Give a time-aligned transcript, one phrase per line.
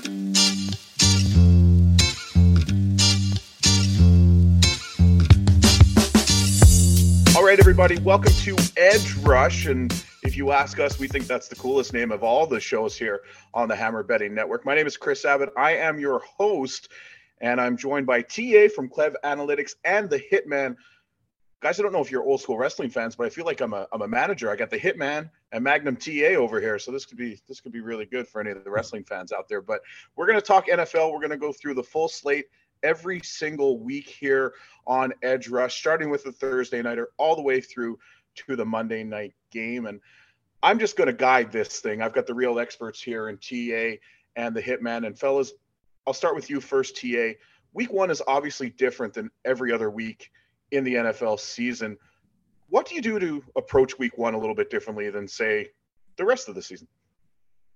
[0.00, 0.06] All
[7.44, 9.66] right, everybody, welcome to Edge Rush.
[9.66, 9.92] And
[10.22, 13.20] if you ask us, we think that's the coolest name of all the shows here
[13.52, 14.64] on the Hammer Betting Network.
[14.64, 15.50] My name is Kris Abbott.
[15.56, 16.88] I am your host,
[17.42, 20.76] and I'm joined by TA from Clev Analytics and the Hitman.
[21.60, 23.74] Guys, I don't know if you're old school wrestling fans, but I feel like I'm
[23.74, 24.50] a, I'm a manager.
[24.50, 27.70] I got the Hitman and Magnum TA over here, so this could be this could
[27.70, 29.60] be really good for any of the wrestling fans out there.
[29.60, 29.82] But
[30.16, 31.12] we're going to talk NFL.
[31.12, 32.46] We're going to go through the full slate
[32.82, 34.54] every single week here
[34.86, 37.98] on Edge Rush, starting with the Thursday nighter all the way through
[38.36, 39.84] to the Monday night game.
[39.84, 40.00] And
[40.62, 42.00] I'm just going to guide this thing.
[42.00, 43.98] I've got the real experts here in TA
[44.34, 45.06] and the Hitman.
[45.06, 45.52] And fellas,
[46.06, 47.32] I'll start with you first, TA.
[47.74, 50.30] Week one is obviously different than every other week
[50.70, 51.96] in the NFL season.
[52.68, 55.68] What do you do to approach week one a little bit differently than, say,
[56.16, 56.86] the rest of the season?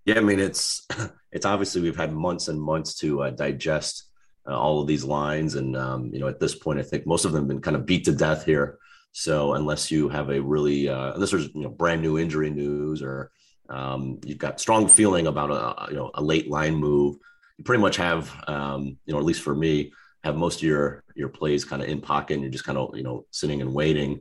[0.05, 0.87] Yeah, I mean it's
[1.33, 4.05] it's obviously we've had months and months to uh, digest
[4.47, 5.55] uh, all of these lines.
[5.55, 7.77] And, um, you know, at this point, I think most of them have been kind
[7.77, 8.79] of beat to death here.
[9.13, 13.03] So unless you have a really, uh, unless there's, you know, brand new injury news
[13.03, 13.31] or
[13.69, 17.17] um, you've got strong feeling about a, you know, a late line move,
[17.57, 19.93] you pretty much have, um, you know, at least for me,
[20.25, 22.97] have most of your, your plays kind of in pocket and you're just kind of,
[22.97, 24.21] you know, sitting and waiting.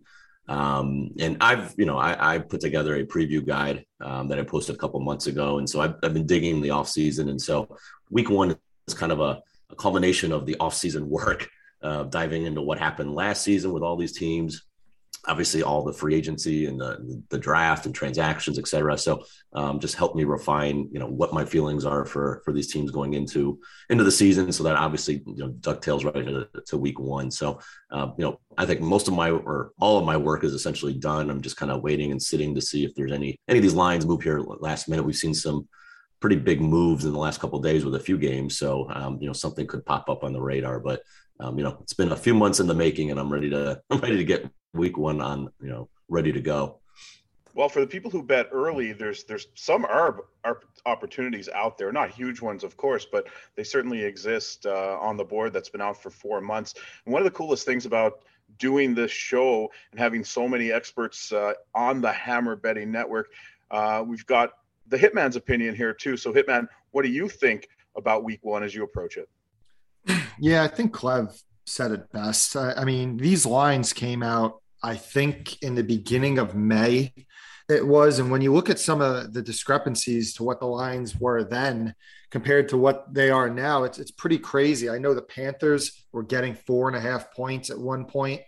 [0.50, 4.44] Um, and I've, you know, I, I put together a preview guide um, that I
[4.44, 5.60] posted a couple months ago.
[5.60, 7.30] And so I've, I've been digging the off season.
[7.30, 7.78] And so
[8.10, 8.56] week one
[8.88, 11.48] is kind of a, a culmination of the off season work,
[11.82, 14.64] uh, diving into what happened last season with all these teams,
[15.26, 18.98] obviously all the free agency and the, the draft and transactions, et cetera.
[18.98, 22.72] So um, just help me refine, you know, what my feelings are for for these
[22.72, 24.52] teams going into into the season.
[24.52, 27.32] So that obviously, you know, ducktails right into to week one.
[27.32, 27.60] So,
[27.92, 30.94] uh, you know, I think most of my or all of my work is essentially
[30.94, 31.30] done.
[31.30, 33.74] I'm just kind of waiting and sitting to see if there's any any of these
[33.74, 35.04] lines move here last minute.
[35.04, 35.68] We've seen some
[36.20, 38.58] pretty big moves in the last couple days with a few games.
[38.58, 41.02] So, um, you know, something could pop up on the radar, but,
[41.44, 43.82] um, you know, it's been a few months in the making and I'm ready to,
[43.90, 46.80] I'm ready to get week one on, you know, ready to go.
[47.56, 51.92] Well, for the people who bet early, there's there's some are, are opportunities out there,
[51.92, 55.82] not huge ones, of course, but they certainly exist uh, on the board that's been
[55.82, 56.74] out for four months.
[57.06, 58.24] And one of the coolest things about
[58.58, 63.30] doing this show and having so many experts uh, on the Hammer Betting Network,
[63.70, 64.54] uh, we've got
[64.88, 66.18] the hitman's opinion here too.
[66.18, 69.30] So, hitman, what do you think about week one as you approach it?
[70.40, 72.56] Yeah, I think Clev said it best.
[72.56, 77.14] I, I mean, these lines came out, I think, in the beginning of May.
[77.70, 81.16] It was, and when you look at some of the discrepancies to what the lines
[81.16, 81.96] were then
[82.30, 84.90] compared to what they are now, it's it's pretty crazy.
[84.90, 88.42] I know the Panthers were getting four and a half points at one point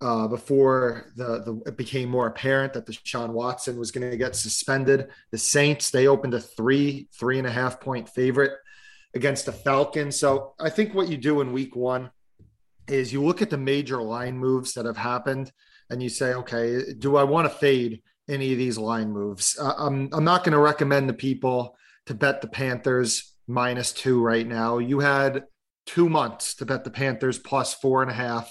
[0.00, 4.16] uh, before the, the it became more apparent that the Deshaun Watson was going to
[4.16, 5.08] get suspended.
[5.32, 8.52] The Saints they opened a three three and a half point favorite
[9.16, 10.18] against the Falcons.
[10.18, 12.10] So I think what you do in Week One
[12.86, 15.50] is you look at the major line moves that have happened
[15.90, 19.58] and you say, okay, do I want to fade any of these line moves?
[19.58, 21.76] Uh, I'm I'm not going to recommend the people
[22.06, 24.78] to bet the Panthers minus two right now.
[24.78, 25.44] You had
[25.86, 28.48] two months to bet the Panthers plus four and a half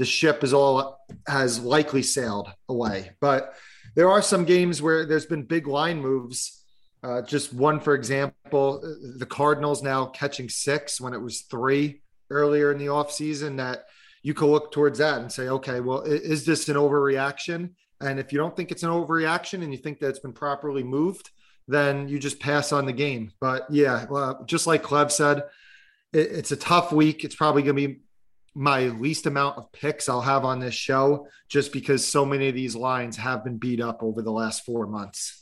[0.00, 3.10] the ship is all has likely sailed away.
[3.20, 3.52] But
[3.94, 6.59] there are some games where there's been big line moves.
[7.02, 8.80] Uh, just one, for example,
[9.16, 13.86] the Cardinals now catching six when it was three earlier in the offseason that
[14.22, 17.70] you can look towards that and say, okay, well, is this an overreaction?
[18.00, 20.82] And if you don't think it's an overreaction and you think that it's been properly
[20.82, 21.30] moved,
[21.66, 23.32] then you just pass on the game.
[23.40, 25.44] But yeah, well, just like Clev said,
[26.12, 27.24] it, it's a tough week.
[27.24, 28.00] It's probably going to be
[28.54, 32.54] my least amount of picks I'll have on this show just because so many of
[32.54, 35.39] these lines have been beat up over the last four months.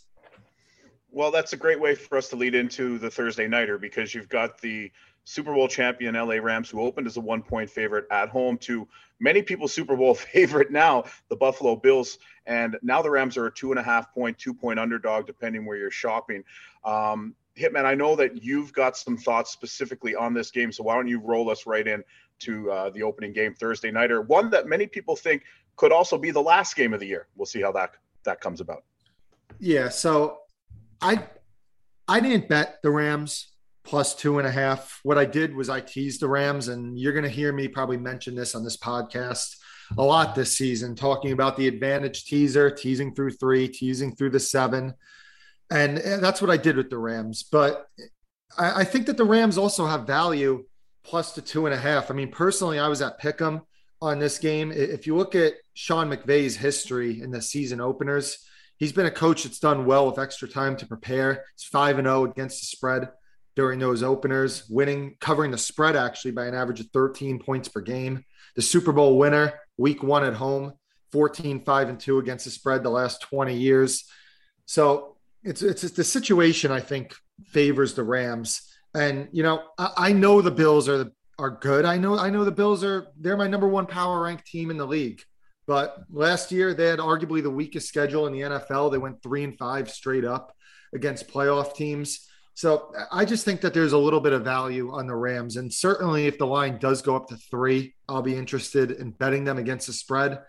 [1.11, 4.29] Well, that's a great way for us to lead into the Thursday nighter because you've
[4.29, 4.91] got the
[5.25, 8.87] Super Bowl champion LA Rams who opened as a one point favorite at home to
[9.21, 12.19] many people's Super Bowl favorite now, the Buffalo Bills.
[12.47, 15.67] And now the Rams are a two and a half point, two point underdog, depending
[15.67, 16.45] where you're shopping.
[16.85, 20.73] Um, Hitman, I know that you've got some thoughts specifically on this game.
[20.73, 22.05] So why don't you roll us right in
[22.41, 25.43] to uh, the opening game Thursday nighter, one that many people think
[25.77, 27.27] could also be the last game of the year.
[27.37, 27.93] We'll see how that
[28.25, 28.85] that comes about.
[29.59, 30.41] Yeah, so
[31.01, 31.25] I
[32.07, 33.53] I didn't bet the Rams
[33.85, 35.01] plus two and a half.
[35.03, 37.97] What I did was I teased the Rams, and you're going to hear me probably
[37.97, 39.57] mention this on this podcast
[39.97, 44.41] a lot this season, talking about the advantage teaser, teasing through three, teasing through the
[44.41, 44.95] seven.
[45.71, 47.43] And that's what I did with the Rams.
[47.43, 47.87] But
[48.59, 50.65] I, I think that the Rams also have value
[51.05, 52.11] plus the two and a half.
[52.11, 53.63] I mean, personally, I was at Pick'em
[54.01, 54.71] on this game.
[54.73, 58.47] If you look at Sean McVay's history in the season openers,
[58.79, 61.45] he's been a coach that's done well with extra time to prepare.
[61.55, 63.09] He's five and zero oh against the spread.
[63.57, 67.81] during those openers, winning, covering the spread actually by an average of 13 points per
[67.81, 68.25] game.
[68.55, 70.75] The Super Bowl winner, week one at home,
[71.11, 74.05] 14, 5, and 2 against the spread the last 20 years.
[74.67, 77.15] So it's it's, it's the situation I think
[77.47, 78.63] favors the Rams.
[78.95, 81.85] And you know, I, I know the Bills are the, are good.
[81.85, 84.77] I know I know the Bills are they're my number one power ranked team in
[84.77, 85.23] the league.
[85.69, 88.91] But last year they had arguably the weakest schedule in the NFL.
[88.91, 90.57] They went three and five straight up
[90.95, 92.27] against playoff teams.
[92.55, 95.59] So I just think that there's a little bit of value on the Rams.
[95.59, 99.45] And certainly if the line does go up to three, I'll be interested in betting
[99.45, 100.41] them against the spread.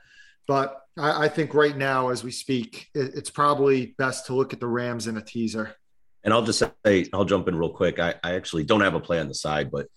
[0.47, 4.53] But I, I think right now, as we speak, it, it's probably best to look
[4.53, 5.75] at the Rams in a teaser.
[6.23, 7.99] And I'll just say, I'll jump in real quick.
[7.99, 9.87] I, I actually don't have a play on the side, but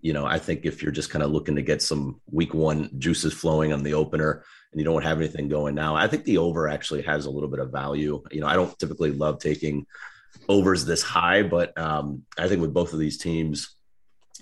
[0.00, 2.90] you know, I think if you're just kind of looking to get some week one
[2.98, 6.38] juices flowing on the opener and you don't have anything going now, I think the
[6.38, 8.22] over actually has a little bit of value.
[8.30, 9.86] You know, I don't typically love taking
[10.48, 13.76] overs this high, but um, I think with both of these teams,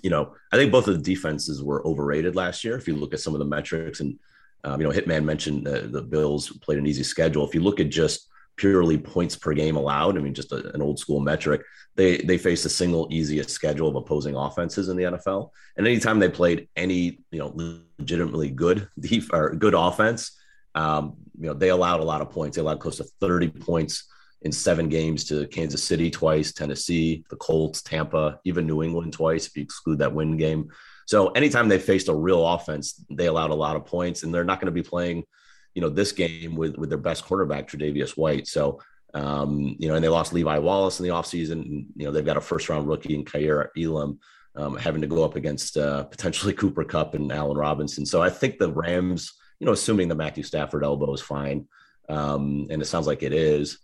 [0.01, 2.77] you know, I think both of the defenses were overrated last year.
[2.77, 4.17] If you look at some of the metrics and,
[4.63, 7.47] um, you know, Hitman mentioned the Bills played an easy schedule.
[7.47, 10.81] If you look at just purely points per game allowed, I mean, just a, an
[10.81, 11.63] old school metric,
[11.95, 15.51] they they faced the single easiest schedule of opposing offenses in the NFL.
[15.77, 17.53] And anytime they played any, you know,
[17.99, 20.37] legitimately good def- or good offense,
[20.75, 22.55] um, you know, they allowed a lot of points.
[22.55, 24.07] They allowed close to 30 points
[24.43, 29.47] in seven games to Kansas City twice, Tennessee, the Colts, Tampa, even New England twice,
[29.47, 30.69] if you exclude that win game.
[31.05, 34.43] So anytime they faced a real offense, they allowed a lot of points, and they're
[34.43, 35.23] not going to be playing,
[35.73, 38.47] you know, this game with with their best quarterback, Tre'Davious White.
[38.47, 38.79] So
[39.13, 41.85] um, you know, and they lost Levi Wallace in the offseason.
[41.95, 44.19] You know, they've got a first round rookie in Kaiir Elam
[44.55, 48.05] um, having to go up against uh, potentially Cooper Kupp and Allen Robinson.
[48.05, 51.67] So I think the Rams, you know, assuming the Matthew Stafford elbow is fine,
[52.09, 53.79] um, and it sounds like it is,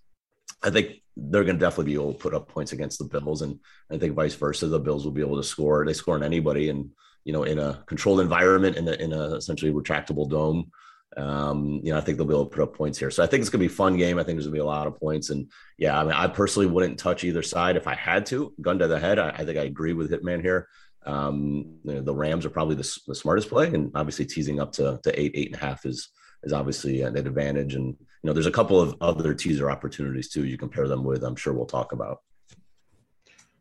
[0.64, 3.42] I think they're going to definitely be able to put up points against the Bills,
[3.42, 3.60] and
[3.92, 5.86] I think vice versa, the Bills will be able to score.
[5.86, 6.90] They score on anybody, and
[7.24, 10.72] you know, in a controlled environment, in a, in a essentially retractable dome.
[11.16, 13.10] Um, you know, I think they'll be able to put up points here.
[13.10, 14.20] So I think it's going to be a fun game.
[14.20, 15.30] I think there's going to be a lot of points.
[15.30, 18.54] And yeah, I mean, I personally wouldn't touch either side if I had to.
[18.62, 20.68] Gun to the head, I, I think I agree with Hitman here.
[21.06, 24.74] Um, you know, the Rams are probably the, the, smartest play, and obviously teasing up
[24.74, 26.10] to, to eight, eight and a half is
[26.44, 27.76] is obviously an advantage.
[27.76, 30.46] And you know, there's a couple of other teaser opportunities too.
[30.46, 31.24] You compare them with.
[31.24, 32.20] I'm sure we'll talk about.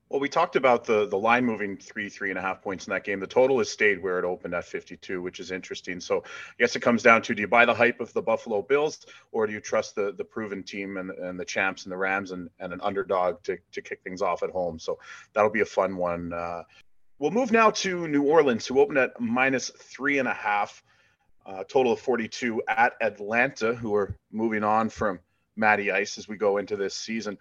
[0.09, 2.93] Well, we talked about the the line moving three, three and a half points in
[2.93, 3.19] that game.
[3.19, 5.99] The total has stayed where it opened at 52, which is interesting.
[5.99, 8.63] So I guess it comes down to do you buy the hype of the Buffalo
[8.63, 11.97] Bills or do you trust the the proven team and, and the champs and the
[11.97, 14.79] Rams and, and an underdog to, to kick things off at home?
[14.79, 14.99] So
[15.33, 16.33] that'll be a fun one.
[16.33, 16.63] Uh,
[17.19, 20.85] we'll move now to New Orleans, who opened at minus three and a half,
[21.45, 25.19] uh, total of 42 at Atlanta, who are moving on from
[25.57, 27.39] Matty Ice as we go into this season.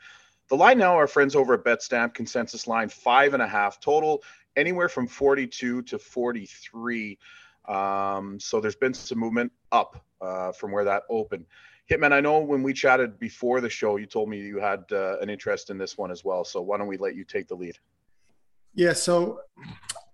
[0.49, 4.23] The line now, our friends over at BetStamp consensus line five and a half total,
[4.55, 7.17] anywhere from 42 to 43.
[7.67, 11.45] Um, so there's been some movement up uh, from where that opened.
[11.89, 15.17] Hitman, I know when we chatted before the show, you told me you had uh,
[15.19, 16.43] an interest in this one as well.
[16.43, 17.77] So why don't we let you take the lead?
[18.73, 19.39] Yeah, so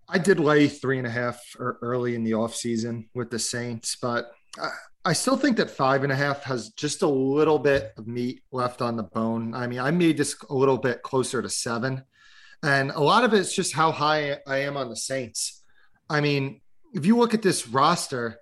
[0.07, 3.97] I did lay three and a half early in the off season with the Saints,
[4.01, 4.31] but
[5.03, 8.43] I still think that five and a half has just a little bit of meat
[8.51, 9.55] left on the bone.
[9.55, 12.03] I mean, I made this a little bit closer to seven,
[12.61, 15.63] and a lot of it's just how high I am on the Saints.
[16.07, 16.61] I mean,
[16.93, 18.37] if you look at this roster,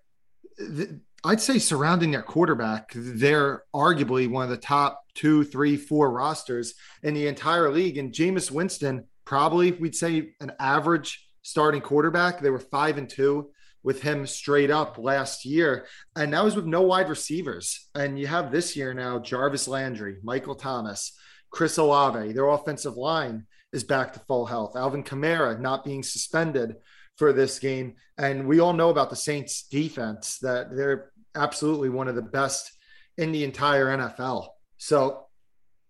[1.24, 6.74] I'd say surrounding their quarterback, they're arguably one of the top two, three, four rosters
[7.04, 7.98] in the entire league.
[7.98, 12.42] And Jameis Winston, probably we'd say an average starting quarterback.
[12.42, 13.52] They were five and two
[13.84, 15.86] with him straight up last year.
[16.16, 17.90] And that was with no wide receivers.
[17.96, 21.18] And you have this year now Jarvis Landry, Michael Thomas,
[21.52, 22.34] Chris Olave.
[22.34, 24.76] Their offensive line is back to full health.
[24.76, 26.76] Alvin Kamara not being suspended
[27.18, 27.96] for this game.
[28.18, 32.72] And we all know about the Saints defense that they're absolutely one of the best
[33.18, 34.48] in the entire NFL.
[34.78, 35.26] So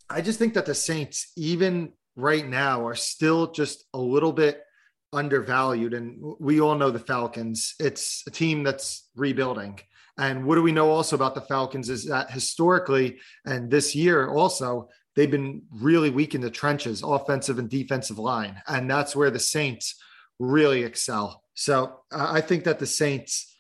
[0.10, 4.62] I just think that the Saints, even right now, are still just a little bit
[5.14, 5.94] undervalued.
[5.94, 7.76] And we all know the Falcons.
[7.80, 9.80] It's a team that's rebuilding.
[10.18, 14.30] And what do we know also about the Falcons is that historically and this year
[14.30, 18.62] also, they've been really weak in the trenches, offensive and defensive line.
[18.68, 19.96] And that's where the Saints
[20.40, 21.44] really excel.
[21.54, 23.56] So I think that the Saints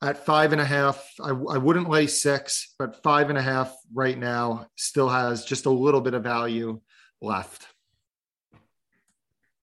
[0.00, 3.74] at five and a half, I, I wouldn't lay six, but five and a half
[3.92, 6.80] right now still has just a little bit of value
[7.20, 7.66] left.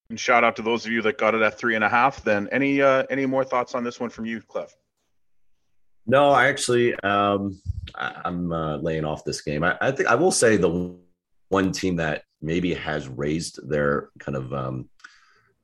[0.09, 2.23] And shout out to those of you that got it at three and a half.
[2.23, 4.69] Then any uh, any more thoughts on this one from you, Clev?
[6.05, 7.59] No, I actually um,
[7.95, 9.63] I, am uh, laying off this game.
[9.63, 10.95] I, I, think I will say the
[11.49, 14.89] one team that maybe has raised their kind of um,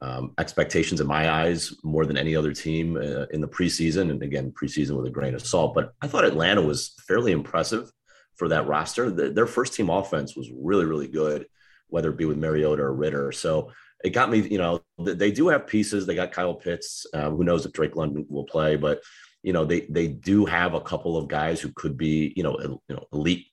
[0.02, 4.10] um, expectations in my eyes more than any other team uh, in the preseason.
[4.10, 5.76] And again, preseason with a grain of salt.
[5.76, 7.92] But I thought Atlanta was fairly impressive
[8.36, 9.12] for that roster.
[9.12, 11.46] The, their first team offense was really, really good,
[11.90, 13.32] whether it be with Mariota or Ridder.
[13.32, 13.72] So
[14.04, 16.06] it got me, you know, they do have pieces.
[16.06, 17.06] They got Kyle Pitts.
[17.14, 19.02] Uh, who knows if Drake London will play, but
[19.44, 22.60] you know, they they do have a couple of guys who could be, you know,
[22.60, 23.48] you know, elite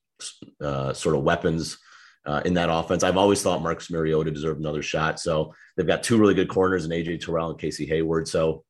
[0.61, 1.79] uh, sort of weapons
[2.27, 3.03] uh, in that offense.
[3.03, 5.19] I've always thought Marcus Mariota deserved another shot.
[5.19, 8.29] So they've got two really good corners in AJ Terrell and Casey Hayward.
[8.29, 8.65] So,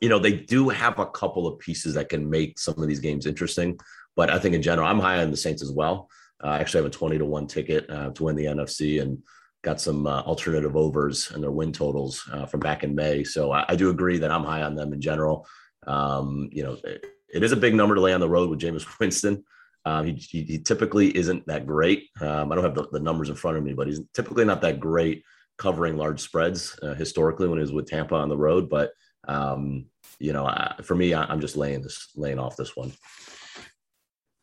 [0.00, 3.00] you know, they do have a couple of pieces that can make some of these
[3.00, 3.78] games interesting.
[4.16, 6.08] But I think in general, I'm high on the Saints as well.
[6.42, 9.18] Uh, I actually have a 20 to 1 ticket uh, to win the NFC and
[9.64, 13.24] got some uh, alternative overs and their win totals uh, from back in May.
[13.24, 15.46] So I, I, do agree that I'm high on them in general.
[15.86, 18.60] Um, you know, it, it is a big number to lay on the road with
[18.60, 19.42] Jameis Winston.
[19.86, 22.08] Um, he, he, he, typically isn't that great.
[22.20, 24.62] Um, I don't have the, the, numbers in front of me, but he's typically not
[24.62, 25.24] that great
[25.58, 28.70] covering large spreads uh, historically when he was with Tampa on the road.
[28.70, 28.92] But
[29.28, 29.86] um,
[30.18, 32.92] you know, uh, for me, I, am just laying this laying off this one.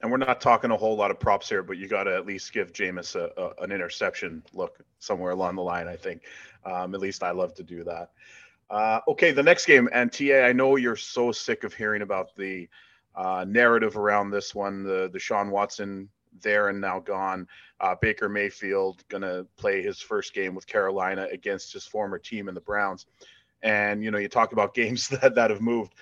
[0.01, 2.25] And we're not talking a whole lot of props here, but you got to at
[2.25, 5.87] least give Jameis a, a, an interception look somewhere along the line.
[5.87, 6.23] I think,
[6.65, 8.11] um, at least I love to do that.
[8.69, 12.35] Uh, okay, the next game, and TA, I know you're so sick of hearing about
[12.35, 12.69] the
[13.15, 14.83] uh, narrative around this one.
[14.83, 16.09] The the Sean Watson
[16.41, 17.47] there and now gone.
[17.79, 22.47] Uh, Baker Mayfield going to play his first game with Carolina against his former team
[22.47, 23.07] in the Browns.
[23.63, 25.93] And you know, you talk about games that that have moved.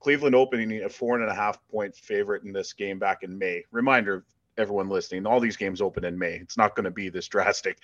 [0.00, 3.64] Cleveland opening a four and a half point favorite in this game back in May.
[3.70, 4.24] Reminder,
[4.56, 6.34] everyone listening, all these games open in May.
[6.34, 7.78] It's not going to be this drastic.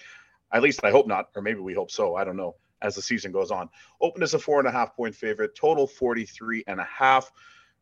[0.53, 2.17] At least I hope not, or maybe we hope so.
[2.17, 3.69] I don't know as the season goes on.
[4.01, 7.33] Open as a four and a half point favorite, total 43 and a half.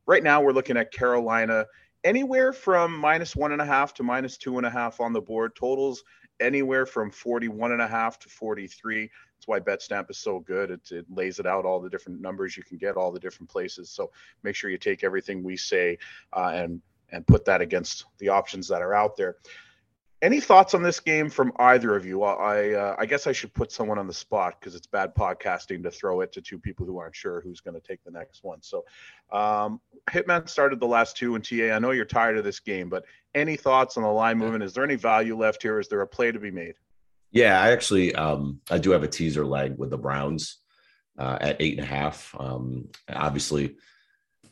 [0.06, 1.66] Right now, we're looking at Carolina
[2.04, 5.20] anywhere from minus one and a half to minus two and a half on the
[5.20, 5.54] board.
[5.56, 6.04] Totals
[6.40, 9.10] anywhere from 41 and a half to 43.
[9.42, 10.70] That's why BetStamp is so good.
[10.70, 13.50] It, it lays it out all the different numbers you can get, all the different
[13.50, 13.90] places.
[13.90, 14.12] So
[14.44, 15.99] make sure you take everything we say
[16.32, 16.80] uh, and
[17.11, 19.37] and put that against the options that are out there.
[20.22, 22.22] Any thoughts on this game from either of you?
[22.22, 25.82] I uh, I guess I should put someone on the spot because it's bad podcasting
[25.82, 28.44] to throw it to two people who aren't sure who's going to take the next
[28.44, 28.62] one.
[28.62, 28.84] So,
[29.32, 31.72] um, Hitman started the last two, and TA.
[31.72, 34.62] I know you're tired of this game, but any thoughts on the line movement?
[34.62, 35.80] Is there any value left here?
[35.80, 36.76] Is there a play to be made?
[37.32, 40.58] Yeah, I actually um, I do have a teaser leg with the Browns
[41.18, 42.34] uh, at eight and a half.
[42.38, 43.76] Um, obviously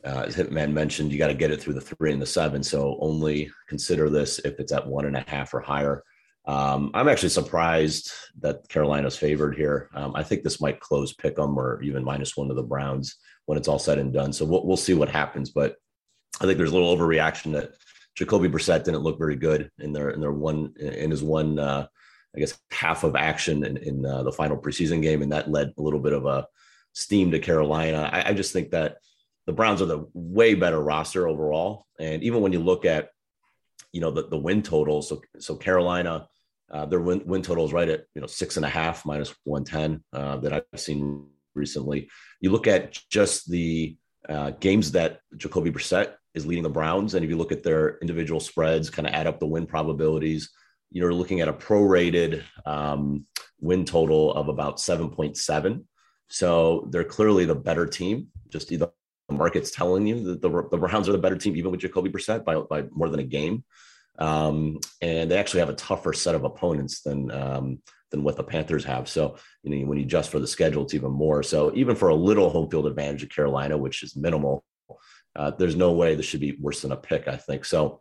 [0.04, 2.62] uh, as Hitman mentioned, you got to get it through the three and the seven.
[2.62, 6.02] So only consider this if it's at one and a half or higher.
[6.46, 8.10] Um, I'm actually surprised
[8.40, 9.90] that Carolina's favored here.
[9.94, 13.16] Um, I think this might close pick them or even minus one to the Browns
[13.44, 14.32] when it's all said and done.
[14.32, 15.50] So we'll, we'll see what happens.
[15.50, 15.76] But
[16.40, 17.72] I think there's a little overreaction that
[18.16, 21.86] Jacoby Brissett didn't look very good in their in their one in his one uh,
[22.34, 25.72] I guess half of action in, in uh, the final preseason game, and that led
[25.76, 26.46] a little bit of a
[26.92, 28.08] steam to Carolina.
[28.12, 28.98] I, I just think that
[29.46, 31.86] the Browns are the way better roster overall.
[31.98, 33.10] And even when you look at,
[33.92, 36.28] you know, the, the win total, so so Carolina,
[36.70, 39.34] uh, their win, win total is right at you know six and a half minus
[39.44, 42.08] one ten uh, that I've seen recently.
[42.40, 43.96] You look at just the
[44.28, 47.98] uh, games that Jacoby Brissett is leading the Browns, and if you look at their
[47.98, 50.50] individual spreads, kind of add up the win probabilities,
[50.90, 53.26] you're looking at a prorated um,
[53.60, 55.86] win total of about seven point seven.
[56.28, 58.90] So they're clearly the better team, just the
[59.30, 62.44] market's telling you that the, the Browns are the better team, even with Jacoby Brissett
[62.44, 63.64] by, by more than a game.
[64.18, 68.44] Um, and they actually have a tougher set of opponents than um, than what the
[68.44, 69.08] Panthers have.
[69.08, 71.42] So you know when you adjust for the schedule, it's even more.
[71.42, 74.64] So even for a little home field advantage of Carolina, which is minimal,
[75.36, 77.28] uh, there's no way this should be worse than a pick.
[77.28, 78.00] I think so.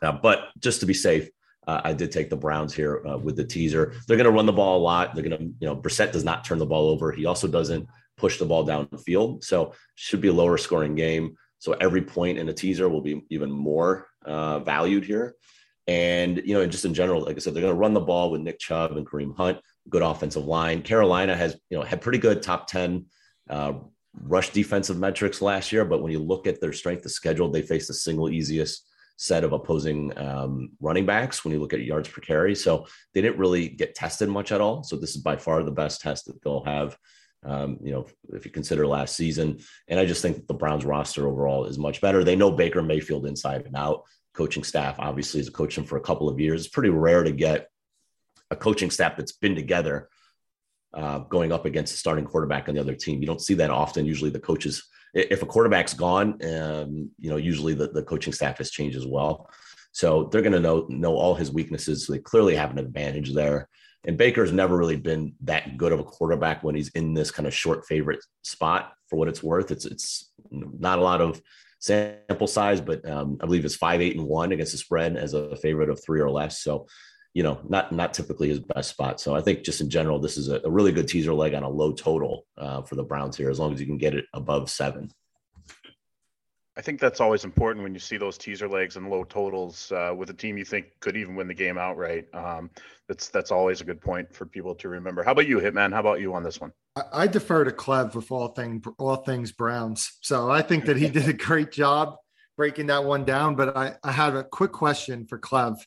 [0.00, 1.28] Uh, but just to be safe,
[1.68, 3.92] uh, I did take the Browns here uh, with the teaser.
[4.06, 5.14] They're going to run the ball a lot.
[5.14, 7.12] They're going to, you know, Brissett does not turn the ball over.
[7.12, 9.44] He also doesn't push the ball down the field.
[9.44, 11.36] So should be a lower scoring game.
[11.58, 15.34] So every point in a teaser will be even more uh, valued here.
[15.86, 18.30] And, you know, just in general, like I said, they're going to run the ball
[18.30, 19.58] with Nick Chubb and Kareem Hunt,
[19.90, 20.80] good offensive line.
[20.80, 23.04] Carolina has, you know, had pretty good top 10
[23.50, 23.74] uh,
[24.22, 25.84] rush defensive metrics last year.
[25.84, 28.87] But when you look at their strength of schedule, they face the single easiest
[29.18, 32.54] set of opposing um, running backs when you look at yards per carry.
[32.54, 34.82] So they didn't really get tested much at all.
[34.82, 36.96] So this is by far the best test that they'll have
[37.44, 39.58] um, you know, if you consider last season.
[39.86, 42.24] And I just think the Browns roster overall is much better.
[42.24, 44.04] They know Baker Mayfield inside and out.
[44.34, 46.64] Coaching staff obviously has coached him for a couple of years.
[46.64, 47.68] It's pretty rare to get
[48.50, 50.08] a coaching staff that's been together
[50.94, 53.20] uh, going up against a starting quarterback on the other team.
[53.20, 54.06] You don't see that often.
[54.06, 58.58] Usually the coaches, if a quarterback's gone, um, you know, usually the, the coaching staff
[58.58, 59.48] has changed as well.
[59.92, 62.06] So they're going to know know all his weaknesses.
[62.06, 63.68] So they clearly have an advantage there.
[64.04, 67.46] And Baker's never really been that good of a quarterback when he's in this kind
[67.46, 68.92] of short favorite spot.
[69.08, 71.40] For what it's worth, it's it's not a lot of
[71.80, 75.34] sample size, but um, I believe it's five, eight, and one against the spread as
[75.34, 76.62] a favorite of three or less.
[76.62, 76.86] So,
[77.34, 79.20] you know, not not typically his best spot.
[79.20, 81.62] So I think just in general, this is a, a really good teaser leg on
[81.62, 84.24] a low total uh, for the Browns here, as long as you can get it
[84.32, 85.10] above seven.
[86.78, 90.14] I think that's always important when you see those teaser legs and low totals uh,
[90.16, 92.32] with a team you think could even win the game outright.
[92.32, 92.70] Um,
[93.08, 95.24] that's that's always a good point for people to remember.
[95.24, 95.92] How about you, Hitman?
[95.92, 96.72] How about you on this one?
[96.94, 100.18] I, I defer to Clev with all thing all things Browns.
[100.20, 102.14] So I think that he did a great job
[102.56, 103.56] breaking that one down.
[103.56, 105.78] But I, I have a quick question for Clev.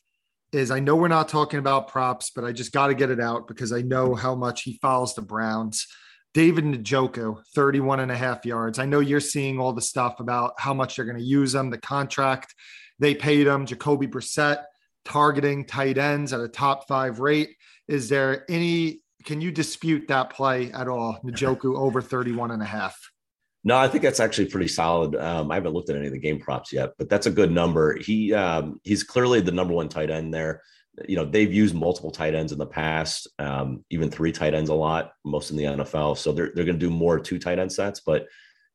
[0.52, 3.20] Is I know we're not talking about props, but I just got to get it
[3.20, 5.86] out because I know how much he follows the Browns.
[6.34, 8.78] David Njoku, 31 and a half yards.
[8.78, 11.70] I know you're seeing all the stuff about how much they're going to use them,
[11.70, 12.54] the contract
[12.98, 14.62] they paid him, Jacoby Brissett
[15.04, 17.56] targeting tight ends at a top five rate.
[17.88, 21.18] Is there any, can you dispute that play at all?
[21.24, 23.11] Njoku over 31 and a half.
[23.64, 25.14] No, I think that's actually pretty solid.
[25.14, 27.52] Um, I haven't looked at any of the game props yet, but that's a good
[27.52, 27.96] number.
[27.96, 30.62] He um, he's clearly the number one tight end there
[31.08, 34.70] you know they've used multiple tight ends in the past, um, even three tight ends
[34.70, 36.18] a lot, most in the NFL.
[36.18, 38.26] So they're they're going to do more two tight end sets, but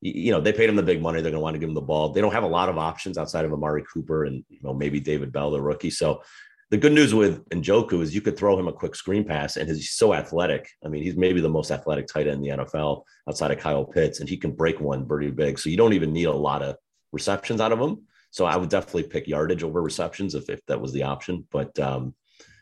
[0.01, 1.21] you know they paid him the big money.
[1.21, 2.09] They're going to want to give him the ball.
[2.13, 4.99] They don't have a lot of options outside of Amari Cooper and you know maybe
[4.99, 5.91] David Bell, the rookie.
[5.91, 6.23] So
[6.69, 9.69] the good news with Njoku is you could throw him a quick screen pass, and
[9.69, 10.69] he's so athletic.
[10.83, 13.85] I mean, he's maybe the most athletic tight end in the NFL outside of Kyle
[13.85, 15.59] Pitts, and he can break one pretty big.
[15.59, 16.75] So you don't even need a lot of
[17.13, 18.01] receptions out of him.
[18.31, 21.47] So I would definitely pick yardage over receptions if, if that was the option.
[21.51, 22.13] But um,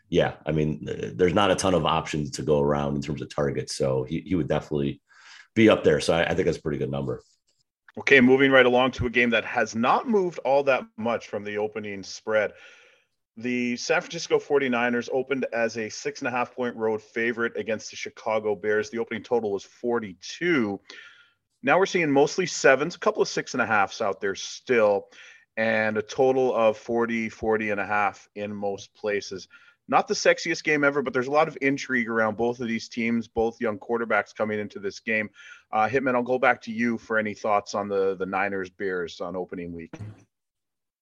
[0.08, 0.86] yeah, I mean,
[1.16, 3.76] there's not a ton of options to go around in terms of targets.
[3.76, 5.00] So he, he would definitely
[5.54, 6.00] be up there.
[6.00, 7.22] So I, I think that's a pretty good number.
[7.98, 11.44] Okay, moving right along to a game that has not moved all that much from
[11.44, 12.52] the opening spread.
[13.36, 17.90] The San Francisco 49ers opened as a six and a half point road favorite against
[17.90, 18.88] the Chicago Bears.
[18.88, 20.80] The opening total was 42.
[21.62, 25.08] Now we're seeing mostly sevens, a couple of six and a halfs out there still,
[25.56, 29.48] and a total of 40, 40 and a half in most places
[29.88, 32.88] not the sexiest game ever, but there's a lot of intrigue around both of these
[32.88, 35.30] teams, both young quarterbacks coming into this game.
[35.72, 39.20] Uh, Hitman, I'll go back to you for any thoughts on the the Niners Bears
[39.20, 39.94] on opening week.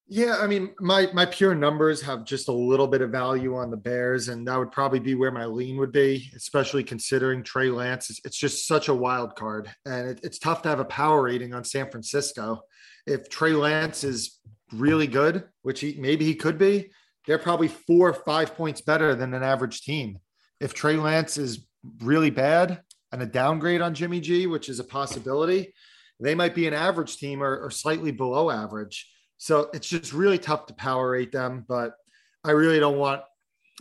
[0.07, 3.71] Yeah, I mean, my my pure numbers have just a little bit of value on
[3.71, 7.71] the Bears, and that would probably be where my lean would be, especially considering Trey
[7.71, 8.11] Lance.
[8.11, 11.23] It's, it's just such a wild card, and it, it's tough to have a power
[11.23, 12.61] rating on San Francisco.
[13.07, 14.41] If Trey Lance is
[14.73, 16.91] really good, which he maybe he could be,
[17.27, 20.19] they're probably four or five points better than an average team.
[20.61, 21.67] If Trey Lance is
[22.03, 25.73] really bad and a downgrade on Jimmy G, which is a possibility,
[26.21, 29.11] they might be an average team or, or slightly below average.
[29.45, 31.67] So it's just really tough to power rate them.
[31.69, 31.97] But
[32.45, 33.21] I really don't want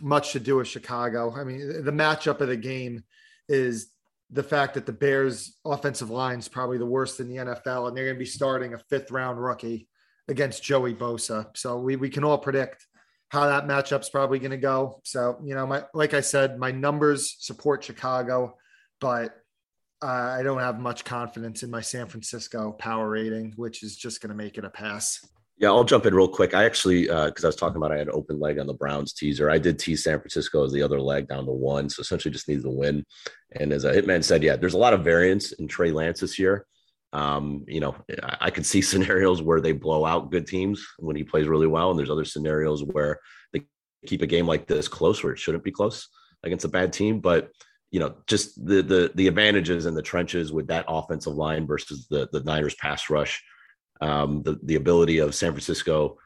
[0.02, 1.34] much to do with Chicago.
[1.34, 3.02] I mean, the matchup of the game
[3.48, 3.88] is
[4.28, 7.96] the fact that the Bears' offensive line is probably the worst in the NFL, and
[7.96, 9.88] they're going to be starting a fifth round rookie
[10.28, 11.46] against Joey Bosa.
[11.56, 12.86] So we, we can all predict
[13.30, 15.00] how that matchup's probably going to go.
[15.04, 18.58] So, you know, my like I said, my numbers support Chicago,
[19.00, 19.34] but
[20.02, 24.28] I don't have much confidence in my San Francisco power rating, which is just going
[24.28, 25.26] to make it a pass.
[25.56, 26.52] Yeah, I'll jump in real quick.
[26.52, 29.12] I actually, because uh, I was talking about, I had open leg on the Browns
[29.12, 29.50] teaser.
[29.50, 32.48] I did tease San Francisco as the other leg down to one, so essentially just
[32.48, 33.04] needs the win.
[33.52, 36.40] And as a hitman said, yeah, there's a lot of variance in Trey Lance this
[36.40, 36.66] year.
[37.12, 37.94] Um, you know,
[38.40, 41.90] I could see scenarios where they blow out good teams when he plays really well,
[41.90, 43.20] and there's other scenarios where
[43.52, 43.62] they
[44.06, 46.08] keep a game like this close where it shouldn't be close
[46.42, 47.20] against a bad team.
[47.20, 47.50] But
[47.92, 52.08] you know, just the the the advantages in the trenches with that offensive line versus
[52.10, 53.40] the the Niners pass rush,
[54.00, 56.18] um, the the ability of San Francisco.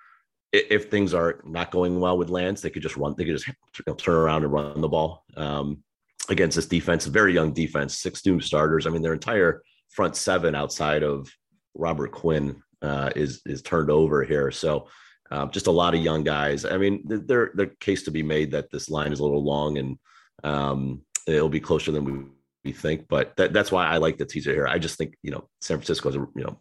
[0.50, 3.14] If things are not going well with Lance, they could just run.
[3.16, 5.83] They could just turn around and run the ball um,
[6.31, 7.04] against this defense.
[7.04, 8.87] very young defense, six new starters.
[8.87, 11.28] I mean, their entire front seven outside of
[11.74, 14.50] Robert Quinn uh, is is turned over here.
[14.50, 14.88] So
[15.31, 16.64] um, just a lot of young guys.
[16.64, 19.78] I mean, there the case to be made that this line is a little long
[19.78, 19.98] and
[20.44, 22.24] um, it'll be closer than we,
[22.64, 23.07] we think.
[23.09, 24.66] But that, that's why I like the teaser here.
[24.66, 26.61] I just think you know San Francisco is a you know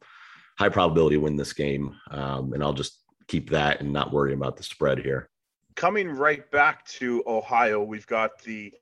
[0.57, 4.33] high probability to win this game, um, and I'll just keep that and not worry
[4.33, 5.29] about the spread here.
[5.75, 8.73] Coming right back to Ohio, we've got the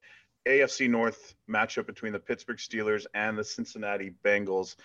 [0.47, 4.75] AFC North matchup between the Pittsburgh Steelers and the Cincinnati Bengals.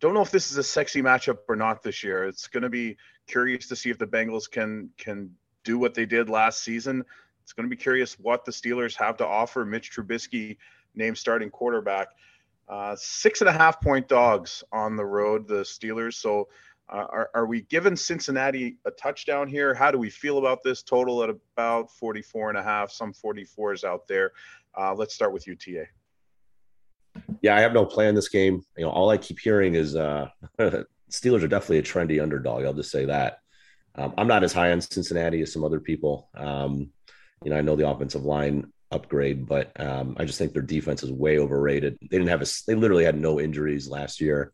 [0.00, 2.24] Don't know if this is a sexy matchup or not this year.
[2.24, 6.06] It's going to be curious to see if the Bengals can can do what they
[6.06, 7.04] did last season.
[7.42, 9.64] It's going to be curious what the Steelers have to offer.
[9.64, 10.56] Mitch Trubisky,
[10.94, 12.08] named starting quarterback,
[12.70, 15.46] uh, six and a half point dogs on the road.
[15.46, 16.14] The Steelers.
[16.14, 16.48] So
[16.92, 19.72] Uh, are, are we giving Cincinnati a touchdown here?
[19.74, 23.84] How do we feel about this total at about 44 and a half, some 44s
[23.84, 24.32] out there?
[24.76, 25.86] Uh, let's start with UTA.
[27.42, 28.64] Yeah, I have no plan this game.
[28.76, 32.64] You know, all I keep hearing is uh, Steelers are definitely a trendy underdog.
[32.64, 33.38] I'll just say that.
[33.94, 36.28] Um, I'm not as high on Cincinnati as some other people.
[36.34, 36.90] Um,
[37.44, 41.02] you know, I know the offensive line upgrade, but um, I just think their defense
[41.02, 41.98] is way overrated.
[42.00, 44.52] They didn't have a, they literally had no injuries last year,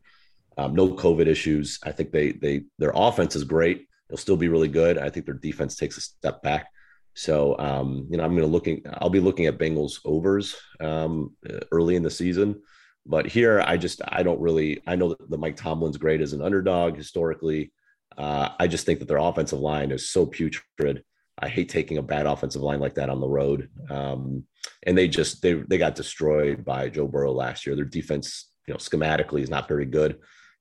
[0.59, 1.79] um, no COVID issues.
[1.83, 3.89] I think they they their offense is great.
[4.09, 4.99] They'll still be really good.
[4.99, 6.69] I think their defense takes a step back.
[7.15, 8.83] So um, you know, I'm going to looking.
[8.95, 11.35] I'll be looking at Bengals overs um,
[11.73, 12.63] early in the season,
[13.07, 14.83] but here I just I don't really.
[14.87, 17.73] I know that the Mike Tomlin's great as an underdog historically.
[18.17, 21.03] Uh, I just think that their offensive line is so putrid
[21.39, 23.69] I hate taking a bad offensive line like that on the road.
[23.91, 24.45] Um,
[24.85, 27.77] and they just they they got destroyed by Joe Burrow last year.
[27.77, 30.19] Their defense, you know, schematically is not very good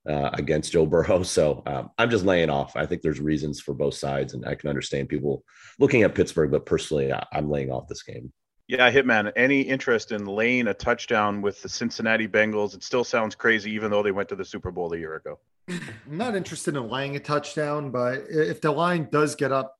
[0.07, 1.23] uh, against Joe Burrow.
[1.23, 2.75] So um, I'm just laying off.
[2.75, 5.43] I think there's reasons for both sides, and I can understand people
[5.79, 8.31] looking at Pittsburgh, but personally, I, I'm laying off this game.
[8.67, 9.31] Yeah, Hitman.
[9.35, 12.73] Any interest in laying a touchdown with the Cincinnati Bengals?
[12.73, 15.39] It still sounds crazy, even though they went to the Super Bowl a year ago.
[15.69, 19.75] I'm not interested in laying a touchdown, but if the line does get up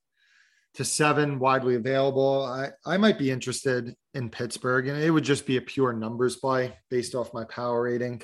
[0.76, 2.44] to seven widely available.
[2.44, 6.36] I, I might be interested in Pittsburgh, and it would just be a pure numbers
[6.36, 8.22] play based off my power rating.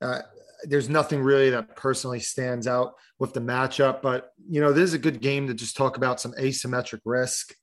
[0.00, 0.20] Uh,
[0.64, 4.94] there's nothing really that personally stands out with the matchup, but you know, this is
[4.94, 7.54] a good game to just talk about some asymmetric risk.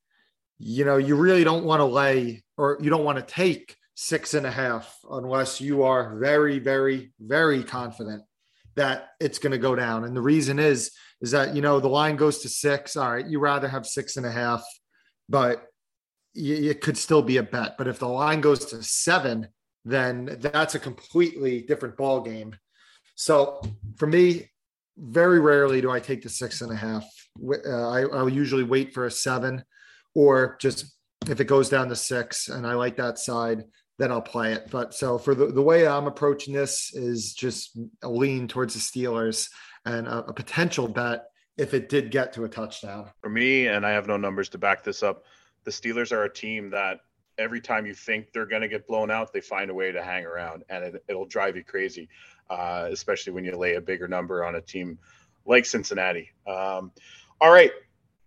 [0.59, 4.33] You know, you really don't want to lay or you don't want to take six
[4.33, 8.23] and a half unless you are very, very, very confident
[8.75, 10.05] that it's going to go down.
[10.05, 10.91] And the reason is
[11.21, 12.97] is that you know the line goes to six.
[12.97, 14.63] All right, you rather have six and a half,
[15.29, 15.67] but
[16.33, 17.77] it could still be a bet.
[17.77, 19.47] But if the line goes to seven,
[19.83, 22.55] then that's a completely different ball game.
[23.15, 23.61] So
[23.97, 24.49] for me,
[24.97, 27.05] very rarely do I take the six and a half.
[27.43, 29.63] Uh, I, I'll usually wait for a seven,
[30.15, 30.95] or just
[31.29, 33.63] if it goes down to six and I like that side,
[33.99, 34.67] then I'll play it.
[34.71, 38.79] But so for the, the way I'm approaching this is just a lean towards the
[38.79, 39.47] Steelers
[39.85, 43.09] and a, a potential bet if it did get to a touchdown.
[43.21, 45.25] For me, and I have no numbers to back this up,
[45.63, 47.01] the Steelers are a team that
[47.37, 50.01] every time you think they're going to get blown out, they find a way to
[50.03, 52.07] hang around, and it, will drive you crazy,
[52.49, 54.97] uh, especially when you lay a bigger number on a team
[55.45, 56.29] like Cincinnati.
[56.47, 56.91] Um,
[57.39, 57.71] all right.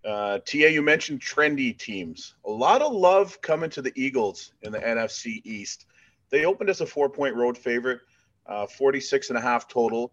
[0.05, 2.35] Uh, TA, you mentioned trendy teams.
[2.45, 5.87] A lot of love coming to the Eagles in the NFC East.
[6.31, 8.01] They opened as a four point road favorite,
[8.47, 10.13] uh, 46 and a half total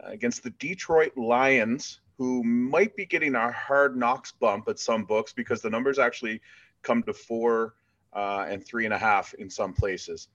[0.00, 5.32] against the Detroit Lions, who might be getting a hard knocks bump at some books
[5.32, 6.40] because the numbers actually
[6.82, 7.74] come to four
[8.14, 10.28] uh, and three and a half in some places.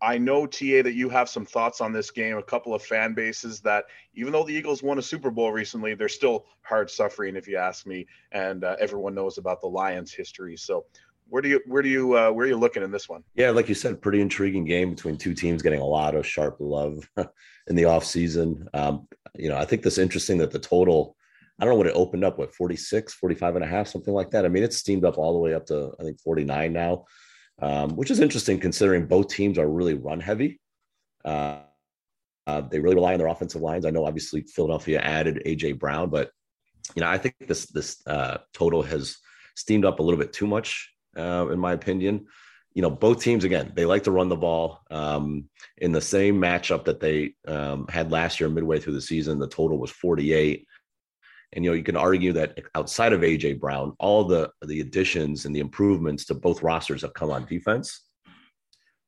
[0.00, 2.36] I know TA that you have some thoughts on this game.
[2.36, 5.94] A couple of fan bases that, even though the Eagles won a Super Bowl recently,
[5.94, 8.06] they're still hard suffering, if you ask me.
[8.32, 10.56] And uh, everyone knows about the Lions' history.
[10.56, 10.84] So,
[11.28, 13.22] where do you where do you uh, where are you looking in this one?
[13.34, 16.56] Yeah, like you said, pretty intriguing game between two teams getting a lot of sharp
[16.60, 17.08] love
[17.66, 18.68] in the off season.
[18.74, 21.16] Um, you know, I think this interesting that the total.
[21.58, 24.30] I don't know what it opened up with 46, 45 and a half, something like
[24.32, 24.44] that.
[24.44, 27.06] I mean, it's steamed up all the way up to I think 49 now,
[27.62, 30.60] um, which is interesting considering both teams are really run heavy.
[31.24, 31.60] Uh,
[32.46, 33.86] uh, they really rely on their offensive lines.
[33.86, 36.30] I know obviously Philadelphia added AJ Brown, but
[36.94, 39.16] you know, I think this this uh, total has
[39.56, 42.26] steamed up a little bit too much uh, in my opinion.
[42.74, 44.82] You know, both teams again, they like to run the ball.
[44.90, 45.48] Um,
[45.78, 49.48] in the same matchup that they um, had last year, midway through the season, the
[49.48, 50.66] total was 48.
[51.52, 55.46] And you know, you can argue that outside of AJ Brown, all the the additions
[55.46, 58.02] and the improvements to both rosters have come on defense.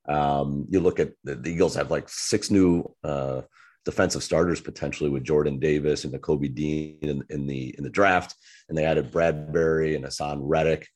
[0.09, 3.43] Um, you look at the, the, Eagles have like six new uh,
[3.85, 8.35] defensive starters potentially with Jordan Davis and Nakobe Dean in, in, the in the draft,
[8.69, 10.89] and they added Bradberry and Haason Reddick.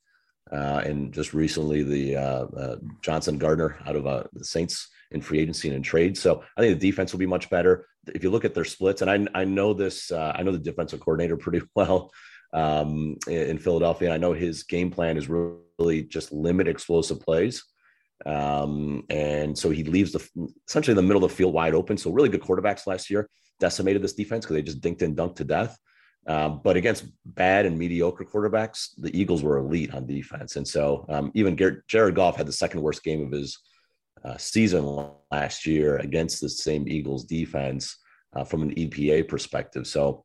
[0.53, 5.19] Uh, and just recently the uh, uh, Johnson Gardner out of uh, the Saints in
[5.19, 6.15] free agency and in trade.
[6.15, 7.87] So I think the defense will be much better.
[8.13, 10.59] If you look at their splits, and I, I know this, uh, I know the
[10.59, 12.11] defensive coordinator pretty well
[12.53, 14.13] um, in Philadelphia.
[14.13, 17.63] I know his game plan is really just limit explosive plays.
[18.25, 21.97] Um, and so he leaves the essentially the middle of the field wide open.
[21.97, 23.27] So really good quarterbacks last year
[23.59, 25.77] decimated this defense because they just dinked and dunked to death.
[26.25, 30.55] Um, but against bad and mediocre quarterbacks, the Eagles were elite on defense.
[30.55, 33.59] And so um, even Garrett, Jared Goff had the second worst game of his
[34.23, 37.97] uh, season last year against the same Eagles defense
[38.35, 39.85] uh, from an EPA perspective.
[39.85, 40.23] So,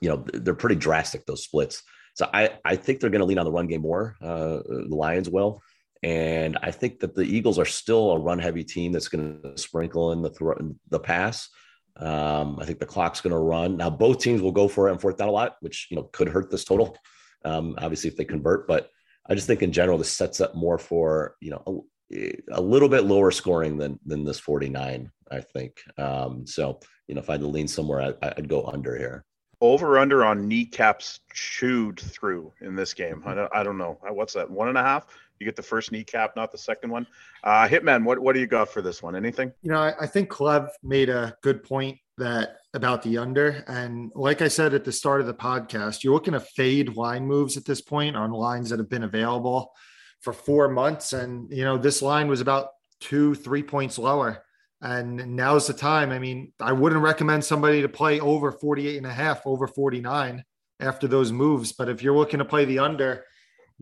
[0.00, 1.82] you know, they're pretty drastic, those splits.
[2.14, 4.94] So I, I think they're going to lean on the run game more, uh, the
[4.94, 5.60] Lions will.
[6.04, 9.58] And I think that the Eagles are still a run heavy team that's going to
[9.58, 11.48] sprinkle in the, th- the pass.
[11.96, 13.76] Um, I think the clock's going to run.
[13.76, 16.04] Now, both teams will go for it on fourth down a lot, which you know
[16.04, 16.96] could hurt this total.
[17.44, 18.88] Um, obviously, if they convert, but
[19.28, 22.88] I just think in general this sets up more for you know a, a little
[22.88, 25.10] bit lower scoring than than this 49.
[25.30, 25.82] I think.
[25.96, 29.24] Um, so you know, if I had to lean somewhere, I, I'd go under here
[29.62, 33.22] over under on kneecaps chewed through in this game.
[33.24, 33.96] I don't, I don't know.
[34.10, 34.50] What's that?
[34.50, 35.06] One and a half?
[35.38, 37.06] You get the first kneecap, not the second one.
[37.42, 39.16] Uh, Hitman, what, what do you got for this one?
[39.16, 39.52] Anything?
[39.62, 43.64] You know, I, I think Clev made a good point that about the under.
[43.66, 47.26] And like I said at the start of the podcast, you're looking to fade line
[47.26, 49.72] moves at this point on lines that have been available
[50.20, 51.12] for four months.
[51.12, 52.68] And, you know, this line was about
[53.00, 54.44] two, three points lower.
[54.80, 56.10] And now's the time.
[56.10, 60.44] I mean, I wouldn't recommend somebody to play over 48 and a half, over 49
[60.80, 61.72] after those moves.
[61.72, 63.24] But if you're looking to play the under,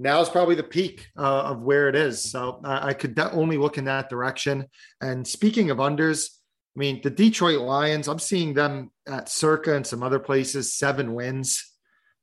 [0.00, 2.30] now is probably the peak uh, of where it is.
[2.30, 4.66] So I, could only look in that direction.
[5.00, 6.28] And speaking of unders,
[6.76, 11.14] I mean, the Detroit Lions, I'm seeing them at Circa and some other places, seven
[11.14, 11.64] wins.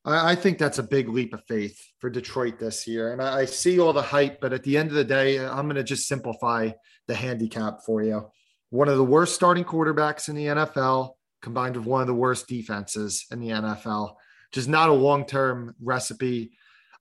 [0.06, 3.14] I, I think that's a big leap of faith for Detroit this year.
[3.14, 5.66] And I, I see all the hype, but at the end of the day, I'm
[5.66, 6.72] going to just simplify
[7.08, 8.30] the handicap for you
[8.70, 11.12] one of the worst starting quarterbacks in the NFL
[11.42, 14.16] combined with one of the worst defenses in the NFL.
[14.52, 16.52] Just not a long term recipe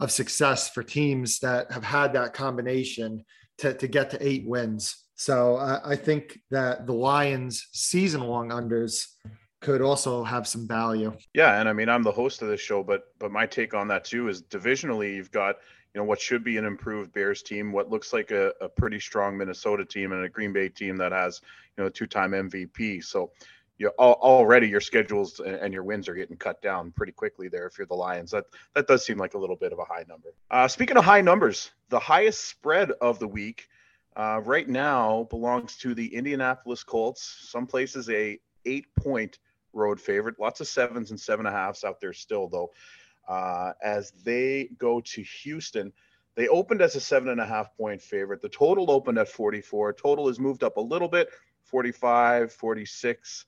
[0.00, 3.24] of success for teams that have had that combination
[3.58, 5.04] to, to get to eight wins.
[5.14, 9.06] So uh, I think that the Lions season long unders
[9.62, 11.16] could also have some value.
[11.32, 13.88] Yeah, and I mean I'm the host of this show, but but my take on
[13.88, 15.56] that too is divisionally you've got
[15.94, 19.00] you know what should be an improved Bears team, what looks like a, a pretty
[19.00, 21.40] strong Minnesota team, and a Green Bay team that has
[21.76, 23.02] you know a two-time MVP.
[23.02, 23.30] So
[23.78, 27.76] you already your schedules and your wins are getting cut down pretty quickly there if
[27.76, 28.30] you're the Lions.
[28.30, 30.34] That that does seem like a little bit of a high number.
[30.50, 33.68] Uh, speaking of high numbers, the highest spread of the week
[34.16, 37.22] uh, right now belongs to the Indianapolis Colts.
[37.50, 39.38] Some places a eight-point
[39.74, 40.40] road favorite.
[40.40, 42.70] Lots of sevens and seven and a halfs out there still though
[43.28, 45.92] uh, as they go to Houston.
[46.34, 48.42] They opened as a seven and a half point favorite.
[48.42, 49.94] The total opened at 44.
[49.94, 51.28] Total has moved up a little bit
[51.64, 53.46] 45, 46,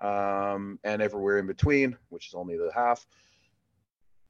[0.00, 3.04] um, and everywhere in between, which is only the half.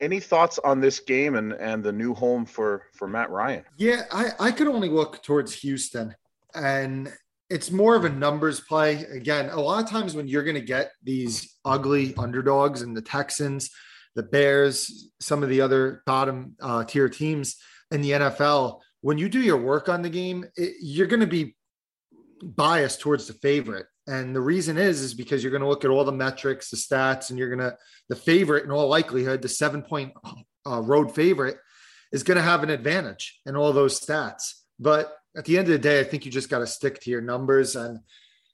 [0.01, 3.65] Any thoughts on this game and, and the new home for, for Matt Ryan?
[3.77, 6.15] Yeah, I, I could only look towards Houston.
[6.55, 7.13] And
[7.51, 9.05] it's more of a numbers play.
[9.05, 13.03] Again, a lot of times when you're going to get these ugly underdogs and the
[13.03, 13.71] Texans,
[14.15, 17.57] the Bears, some of the other bottom uh, tier teams
[17.91, 21.27] in the NFL, when you do your work on the game, it, you're going to
[21.27, 21.57] be
[22.43, 23.87] biased towards the favorite.
[24.07, 26.77] And the reason is, is because you're going to look at all the metrics, the
[26.77, 27.77] stats, and you're going to,
[28.09, 30.13] the favorite in all likelihood, the seven point
[30.67, 31.59] uh, road favorite
[32.13, 34.55] is going to have an advantage in all those stats.
[34.79, 37.11] But at the end of the day, I think you just got to stick to
[37.11, 37.77] your numbers.
[37.77, 38.01] And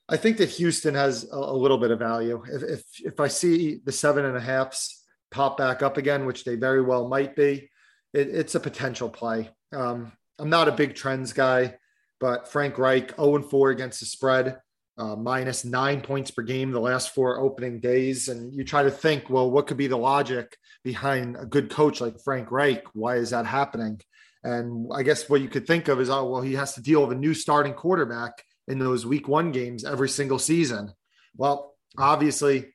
[0.09, 2.43] I think that Houston has a, a little bit of value.
[2.47, 6.43] If, if, if I see the seven and a halfs pop back up again, which
[6.43, 7.69] they very well might be,
[8.13, 9.49] it, it's a potential play.
[9.73, 11.75] Um, I'm not a big trends guy,
[12.19, 14.59] but Frank Reich 0 4 against the spread,
[14.97, 18.29] uh, minus nine points per game the last four opening days.
[18.29, 22.01] And you try to think, well, what could be the logic behind a good coach
[22.01, 22.83] like Frank Reich?
[22.93, 24.01] Why is that happening?
[24.43, 27.01] And I guess what you could think of is, oh, well, he has to deal
[27.01, 30.93] with a new starting quarterback in those week one games every single season.
[31.35, 32.73] Well, obviously,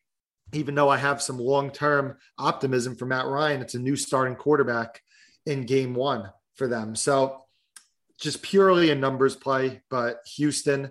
[0.52, 4.36] even though I have some long term optimism for Matt Ryan, it's a new starting
[4.36, 5.00] quarterback
[5.46, 6.94] in game one for them.
[6.94, 7.44] So
[8.20, 10.90] just purely a numbers play, but Houston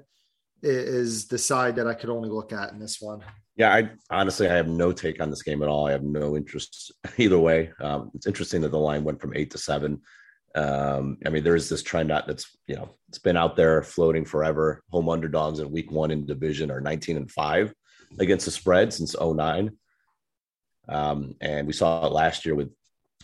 [0.62, 3.24] is the side that I could only look at in this one.
[3.56, 5.88] Yeah, I honestly I have no take on this game at all.
[5.88, 7.72] I have no interest either way.
[7.80, 10.02] Um, it's interesting that the line went from eight to seven.
[10.54, 13.84] Um, I mean, there is this trend out that's you know it's been out there
[13.84, 14.84] floating forever.
[14.92, 17.74] Home underdogs in week one in division are 19 and five
[18.20, 19.72] against the spread since 09.
[20.90, 22.70] Um, and we saw it last year with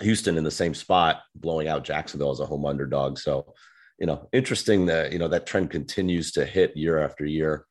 [0.02, 3.18] Houston in the same spot, blowing out Jacksonville as a home underdog.
[3.18, 3.54] So,
[4.00, 7.66] you know, interesting that, you know, that trend continues to hit year after year.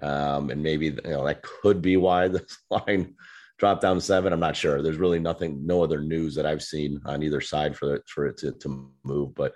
[0.00, 3.14] Um, and maybe, you know, that could be why the line
[3.58, 4.32] dropped down seven.
[4.32, 4.82] I'm not sure.
[4.82, 8.26] There's really nothing, no other news that I've seen on either side for it, for
[8.26, 9.34] it to, to move.
[9.34, 9.54] But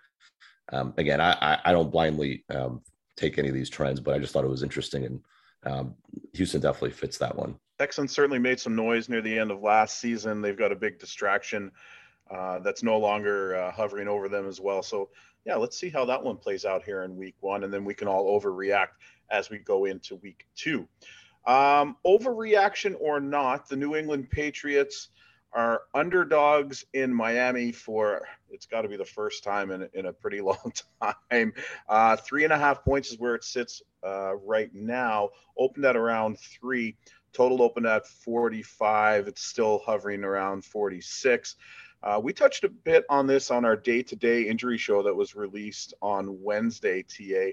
[0.73, 2.83] um, again, I, I don't blindly um,
[3.17, 5.21] take any of these trends, but I just thought it was interesting and
[5.65, 5.95] um,
[6.35, 7.57] Houston definitely fits that one.
[7.79, 10.41] Texans certainly made some noise near the end of last season.
[10.41, 11.73] They've got a big distraction
[12.31, 14.83] uh, that's no longer uh, hovering over them as well.
[14.83, 15.11] So,
[15.47, 17.95] yeah, let's see how that one plays out here in week one, and then we
[17.95, 18.89] can all overreact
[19.31, 20.89] as we go into week two.
[21.47, 25.11] Um, overreaction or not, the New England Patriots
[25.53, 30.13] are underdogs in Miami for it's got to be the first time in, in a
[30.13, 30.73] pretty long
[31.31, 31.53] time.
[31.89, 35.31] Uh, three and a half points is where it sits uh, right now.
[35.57, 36.97] Opened at around three.
[37.33, 39.29] total opened at 45.
[39.29, 41.55] It's still hovering around 46.
[42.03, 45.95] Uh, we touched a bit on this on our day-to-day injury show that was released
[46.03, 47.03] on Wednesday.
[47.03, 47.53] Ta,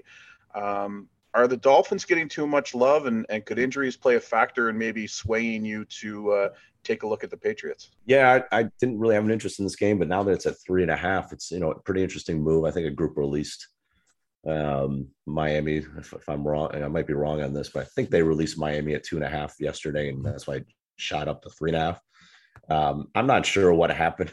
[0.84, 4.70] um, are the Dolphins getting too much love, and, and could injuries play a factor
[4.70, 6.48] in maybe swaying you to uh,
[6.84, 7.90] take a look at the Patriots?
[8.06, 10.46] Yeah, I, I, didn't really have an interest in this game, but now that it's
[10.46, 12.64] at three and a half, it's you know a pretty interesting move.
[12.64, 13.66] I think a group released
[14.46, 15.78] um, Miami.
[15.78, 18.22] If, if, I'm wrong, and I might be wrong on this, but I think they
[18.22, 20.64] released Miami at two and a half yesterday, and that's why I
[20.96, 22.00] shot up to three and a half.
[22.68, 24.32] Um, I'm not sure what happened,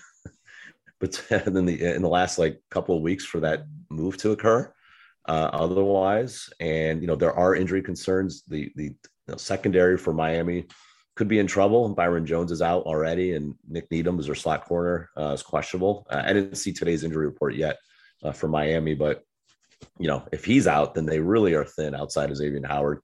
[1.00, 4.74] but in the in the last like couple of weeks for that move to occur
[5.28, 6.50] uh, otherwise.
[6.60, 8.44] And you know there are injury concerns.
[8.48, 8.96] The the you
[9.28, 10.68] know, secondary for Miami
[11.16, 11.90] could be in trouble.
[11.90, 16.08] Byron Jones is out already, and Nik Needham is their slot corner uh, is questionable.
[16.10, 17.78] Uh, I didn't see today's injury report yet
[18.24, 19.24] uh, for Miami, but
[20.00, 23.02] you know if he's out, then they really are thin outside of Xavier Howard.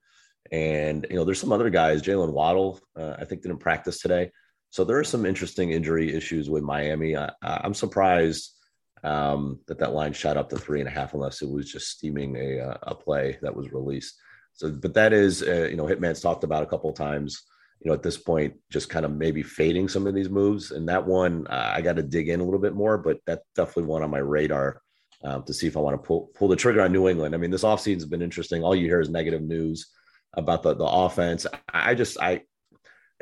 [0.50, 2.02] And you know there's some other guys.
[2.02, 4.30] Jaylen Waddle, uh, I think, didn't practice today.
[4.70, 7.16] So there are some interesting injury issues with Miami.
[7.16, 8.54] I, am surprised
[9.02, 11.88] um, that that line shot up to three and a half, unless it was just
[11.88, 14.18] steaming a, uh, a play that was released.
[14.52, 17.42] So, but that is, uh, you know, Hitman's talked about a couple of times.
[17.80, 20.72] You know, at this point, just kind of maybe fading some of these moves.
[20.72, 23.46] And that one, uh, I got to dig in a little bit more, but that's
[23.54, 24.82] definitely one on my radar
[25.22, 27.34] um, to see if I want to pull pull the trigger on New England.
[27.34, 28.62] I mean, this offseason has been interesting.
[28.62, 29.88] All you hear is negative news
[30.34, 31.46] about the the offense.
[31.72, 32.42] I just I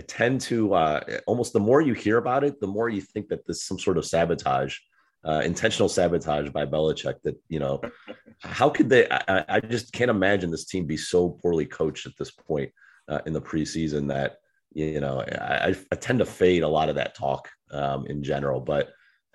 [0.02, 3.46] tend to uh, almost the more you hear about it, the more you think that
[3.46, 4.76] this is some sort of sabotage
[5.26, 7.20] uh, intentional sabotage by Belichick.
[7.24, 7.80] That you know,
[8.40, 9.08] how could they?
[9.10, 12.70] I, I, just can't imagine this team be so poorly coached at this point
[13.08, 14.38] uh, in the preseason that
[14.72, 18.60] you know I, I, tend to fade a lot of that talk um, in general.
[18.60, 18.90] But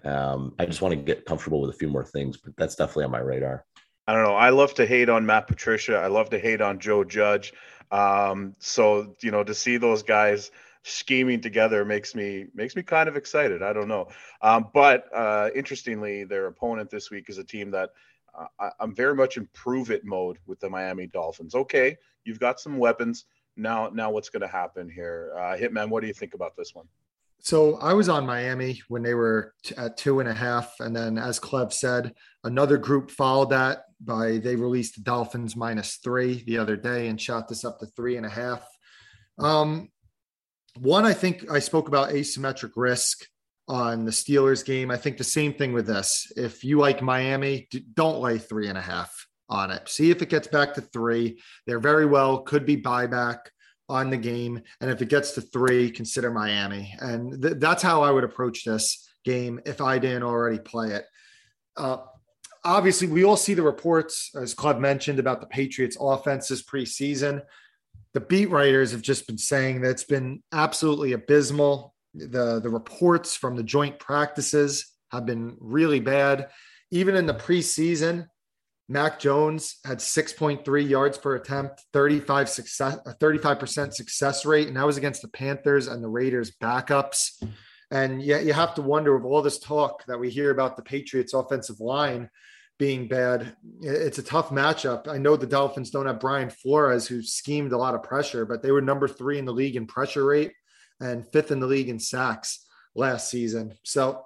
[0.06, 2.38] um, I just want to get comfortable with a few more things.
[2.38, 3.66] But that's definitely on my radar.
[4.08, 4.36] I don't know.
[4.36, 5.98] I love to hate on Matt Patricia.
[5.98, 7.54] I love to hate on Joe Judge.
[7.92, 10.52] Um, so you know, to see those guys
[10.84, 13.62] scheming together makes me makes me kind of excited.
[13.62, 14.08] I don't know,
[14.42, 17.92] um, but uh, interestingly, their opponent this week is a team that
[18.38, 21.56] uh, I'm very much in prove it mode with the Miami Dolphins.
[21.56, 23.26] Okay, you've got some weapons
[23.58, 23.90] now.
[23.94, 25.90] Now what's going to happen here, uh, Hitman?
[25.90, 26.88] What do you think about this one?
[27.44, 30.96] So I was on Miami when they were t- at two and a half, and
[30.96, 36.44] then as Clev said, another group followed that by they released the Dolphins minus three
[36.46, 38.68] the other day and shot this up to three and a half.
[39.38, 39.90] Um,
[40.80, 43.26] one, I think I spoke about asymmetric risk
[43.68, 44.92] on the Steelers game.
[44.92, 46.32] I think the same thing with this.
[46.36, 49.88] If you like Miami, don't lay three and a half on it.
[49.90, 51.42] See if it gets back to three.
[51.68, 53.38] There very well could be buyback
[53.90, 54.62] on the game.
[54.80, 56.96] And if it gets to three, consider Miami.
[57.00, 61.06] And th- that's how I would approach this game if I didn't already play it.
[61.76, 61.98] Uh,
[62.64, 67.42] obviously, we all see the reports, as Clev mentioned, about the Patriots' offenses preseason
[68.14, 71.94] the beat writers have just been saying that it's been absolutely abysmal.
[72.14, 76.50] The the reports from the joint practices have been really bad.
[76.92, 78.28] Even in the preseason,
[78.90, 84.86] Mac Jones had 6.3 yards per attempt, 35 success, a 35% success rate, and that
[84.86, 87.42] was against the Panthers and the Raiders backups.
[87.92, 90.82] And yet you have to wonder with all this talk that we hear about the
[90.82, 92.30] Patriots offensive line,
[92.80, 93.56] being bad.
[93.82, 95.08] It's a tough matchup.
[95.08, 98.64] I know the Dolphins don't have Brian Flores, who schemed a lot of pressure, but
[98.64, 100.54] they were number three in the league in pressure rate
[101.00, 103.78] and fifth in the league in sacks last season.
[103.84, 104.26] So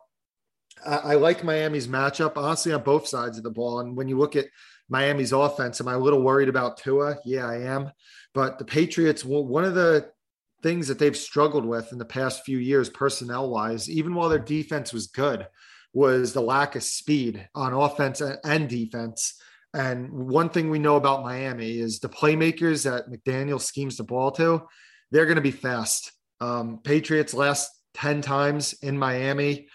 [0.86, 3.80] I, I like Miami's matchup, honestly, on both sides of the ball.
[3.80, 4.48] And when you look at
[4.90, 7.18] Miami's offense, am I a little worried about Tua?
[7.26, 7.92] Yeah, I am.
[8.34, 10.12] But the Patriots, one of the
[10.66, 14.40] things that they've struggled with in the past few years, personnel wise, even while their
[14.40, 15.46] defense was good,
[15.94, 19.40] was the lack of speed on offense and defense.
[19.76, 24.32] And one thing we know about Miami is the playmakers that McDaniel schemes the ball
[24.32, 24.64] to,
[25.12, 26.12] they're going to be fast.
[26.42, 29.68] Um, Patriots last 10 times in Miami,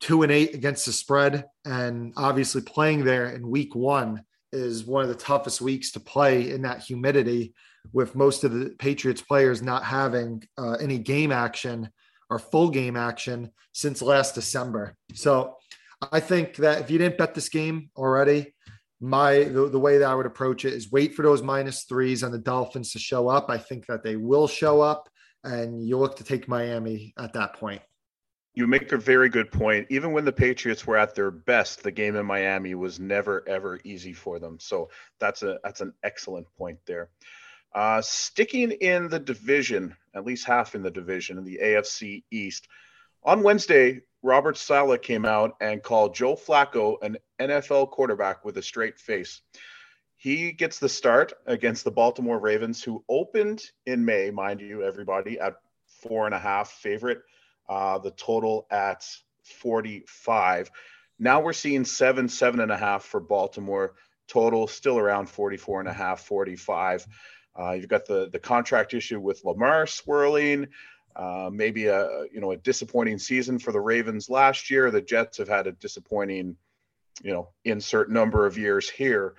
[0.00, 1.44] two and eight against the spread.
[1.66, 6.50] And obviously, playing there in week one is one of the toughest weeks to play
[6.50, 7.52] in that humidity,
[7.92, 11.90] with most of the Patriots players not having uh, any game action
[12.28, 14.96] or full game action since last December.
[15.14, 15.56] So
[16.12, 18.54] I think that if you didn't bet this game already,
[19.00, 22.22] my the, the way that I would approach it is wait for those minus threes
[22.22, 23.46] on the Dolphins to show up.
[23.48, 25.08] I think that they will show up,
[25.42, 27.82] and you look to take Miami at that point.
[28.54, 29.86] You make a very good point.
[29.90, 33.80] Even when the Patriots were at their best, the game in Miami was never ever
[33.84, 34.58] easy for them.
[34.60, 37.10] So that's a that's an excellent point there.
[37.72, 42.66] Uh, sticking in the division, at least half in the division in the AFC East.
[43.22, 48.62] On Wednesday, Robert Saleh came out and called Joe Flacco an NFL quarterback with a
[48.62, 49.40] straight face.
[50.16, 55.40] he gets the start against the Baltimore Ravens, who opened in May, mind you, everybody,
[55.40, 55.56] at
[55.86, 57.22] four and a half favorite.
[57.68, 59.06] Uh, the total at
[59.44, 60.70] 45.
[61.18, 63.94] Now we're seeing seven, seven and a half for Baltimore.
[64.26, 67.06] Total still around 44 and a half, 45.
[67.60, 70.68] Uh, you've got the the contract issue with Lamar swirling.
[71.16, 74.90] Uh, maybe a you know a disappointing season for the Ravens last year.
[74.90, 76.56] The Jets have had a disappointing,
[77.22, 79.34] you know, insert number of years here.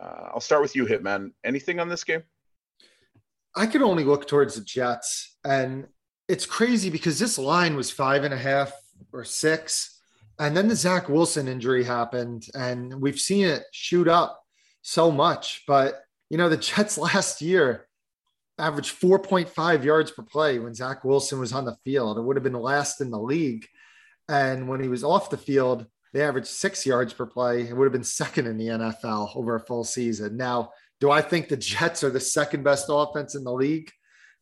[0.00, 1.32] Uh, I'll start with you, Hitman.
[1.44, 2.22] Anything on this game?
[3.54, 5.86] I could only look towards the Jets, and
[6.28, 8.72] it's crazy because this line was five and a half
[9.12, 10.00] or six,
[10.38, 14.42] and then the Zach Wilson injury happened, and we've seen it shoot up
[14.82, 15.64] so much.
[15.66, 17.86] But you know, the Jets last year
[18.58, 22.18] averaged 4.5 yards per play when Zach Wilson was on the field.
[22.18, 23.66] It would have been last in the league.
[24.28, 27.62] And when he was off the field, they averaged six yards per play.
[27.62, 30.36] It would have been second in the NFL over a full season.
[30.36, 30.70] Now,
[31.00, 33.90] do I think the Jets are the second best offense in the league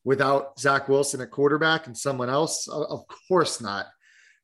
[0.05, 2.67] without Zach Wilson at quarterback and someone else?
[2.69, 3.87] Of course not.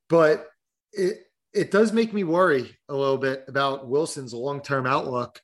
[0.08, 0.46] But
[0.92, 1.18] it
[1.52, 5.40] it does make me worry a little bit about Wilson's long term outlook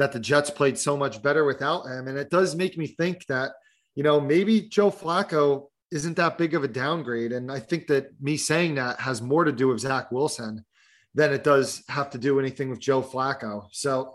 [0.00, 2.08] that the Jets played so much better without him.
[2.08, 3.52] And it does make me think that,
[3.94, 7.32] you know, maybe Joe Flacco isn't that big of a downgrade.
[7.32, 10.64] And I think that me saying that has more to do with Zach Wilson
[11.14, 13.66] than it does have to do anything with Joe Flacco.
[13.72, 14.14] So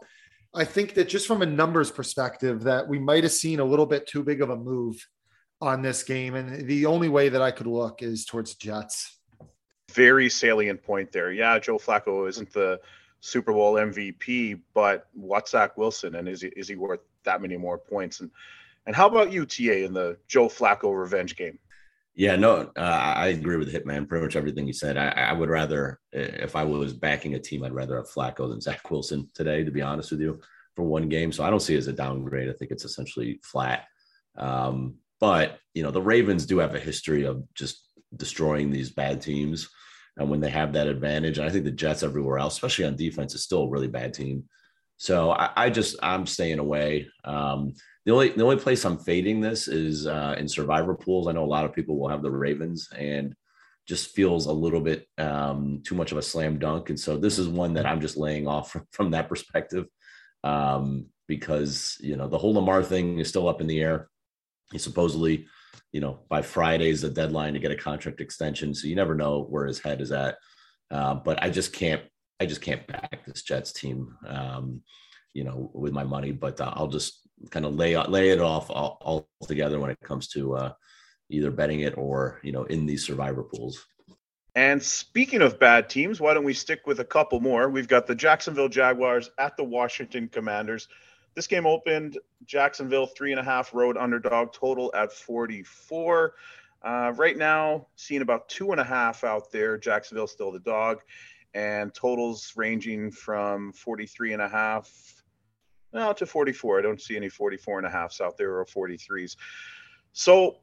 [0.56, 3.86] I think that just from a numbers perspective, that we might have seen a little
[3.86, 4.96] bit too big of a move
[5.62, 6.34] on this game.
[6.34, 9.20] And the only way that I could look is towards Jets.
[9.92, 11.32] Very salient point there.
[11.32, 12.80] Yeah, Joe Flacco isn't the
[13.26, 17.58] Super Bowl MVP, but what's Zach Wilson, and is he is he worth that many
[17.58, 18.20] more points?
[18.20, 18.30] And
[18.86, 21.58] and how about UTA in the Joe Flacco revenge game?
[22.14, 24.08] Yeah, no, uh, I agree with Hitman.
[24.08, 24.96] Pretty much everything you said.
[24.96, 28.62] I, I, would rather, if I was backing a team, I'd rather have Flacco than
[28.62, 29.64] Zach Wilson today.
[29.64, 30.40] To be honest with you,
[30.76, 32.48] for one game, so I don't see it as a downgrade.
[32.48, 33.86] I think it's essentially flat.
[34.38, 39.20] Um, but you know, the Ravens do have a history of just destroying these bad
[39.20, 39.68] teams
[40.18, 41.38] and when they have that advantage.
[41.38, 44.14] And I think the Jets everywhere else, especially on defense, is still a really bad
[44.14, 44.46] team.
[44.98, 47.08] So I, I just I'm staying away.
[47.24, 47.74] Um,
[48.06, 51.28] the only the only place I'm fading this is uh, in survivor pools.
[51.28, 53.36] I know a lot of people will have the Ravens and
[53.88, 56.90] just feels a little bit um, too much of a slam dunk.
[56.90, 59.86] And so this is one that I'm just laying off from, from that perspective
[60.44, 64.10] um, because you know the whole Lamar thing is still up in the air.
[64.72, 65.48] He supposedly
[65.96, 68.76] you know, by Friday is the deadline to get a contract extension.
[68.76, 70.36] So you never know where his head is at.
[70.92, 72.02] Uh, but I just can't,
[72.38, 74.82] I just can't back this Jets team, um,
[75.34, 76.34] you know, with my money.
[76.34, 79.98] But uh, I'll just kind of lay lay it off all, all together when it
[80.02, 80.74] comes to uh,
[81.30, 83.86] either betting it or you know in these survivor pools.
[84.54, 87.70] And speaking of bad teams, why don't we stick with a couple more?
[87.70, 90.90] We've got the Jacksonville Jaguars at the Washington Commanders.
[91.36, 96.34] This game opened Jacksonville three and a half road underdog total at 44.
[96.82, 99.78] Uh, right now, seeing about two and a half out there.
[99.78, 101.02] Jacksonville still the dog,
[101.54, 104.90] and totals ranging from 43 and a half
[105.96, 106.80] well, to 44.
[106.80, 109.38] I don't see any 44 and a halfs out there or 43s.
[110.12, 110.58] So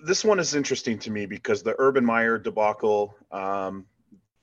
[0.00, 3.86] this one is interesting to me because the Urban Meyer debacle, um,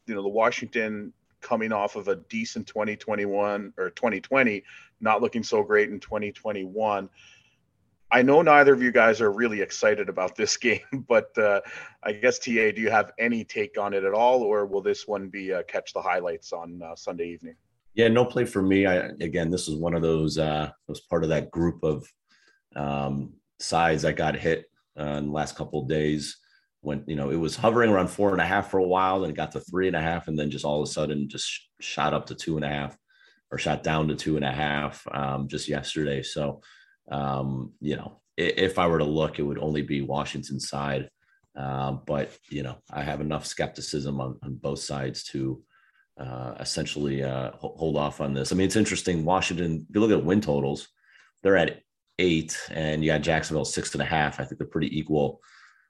[0.08, 1.12] you know, the Washington
[1.42, 4.64] coming off of a decent 2021 or 2020,
[5.04, 7.10] not looking so great in 2021.
[8.12, 11.62] I know neither of you guys are really excited about this game, but uh,
[12.04, 15.08] I guess TA, do you have any take on it at all, or will this
[15.08, 17.56] one be uh, catch the highlights on uh, Sunday evening?
[17.96, 18.88] Yeah, no play for me.
[18.88, 22.08] I again, this is one of those uh, was part of that group of
[22.76, 24.66] um, sides that got hit
[25.00, 26.38] uh, in the last couple of days
[26.84, 29.30] when you know it was hovering around four and a half for a while, then
[29.30, 31.70] it got to three and a half, and then just all of a sudden just
[31.80, 32.98] shot up to two and a half,
[33.54, 36.24] or shot down to two and a half um, just yesterday.
[36.24, 36.62] So
[37.12, 41.10] um, you know, if I were to look, it would only be Washington side.
[41.58, 45.62] Uh, but you know, I have enough skepticism on, on both sides to
[46.20, 48.52] uh, essentially uh, hold off on this.
[48.52, 49.24] I mean, it's interesting.
[49.24, 50.88] Washington, if you look at win totals,
[51.44, 51.82] they're at
[52.18, 54.40] eight, and you got Jacksonville six and a half.
[54.40, 55.42] I think they're pretty equal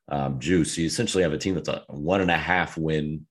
[0.10, 0.78] um, juice.
[0.78, 3.26] You essentially have a team that's a one and a half win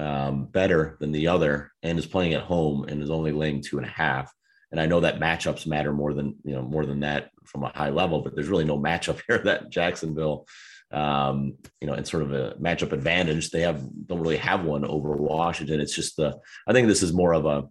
[0.00, 3.76] um, better than the other and is playing at home and is only laying two
[3.76, 4.32] and a half.
[4.72, 7.72] And I know that matchups matter more than you know more than that from a
[7.76, 10.46] high level, but there's really no matchup here that Jacksonville,
[10.90, 13.50] um, you know, and sort of a matchup advantage.
[13.50, 15.80] They have don't really have one over Washington.
[15.80, 17.68] It's just the I think this is more of a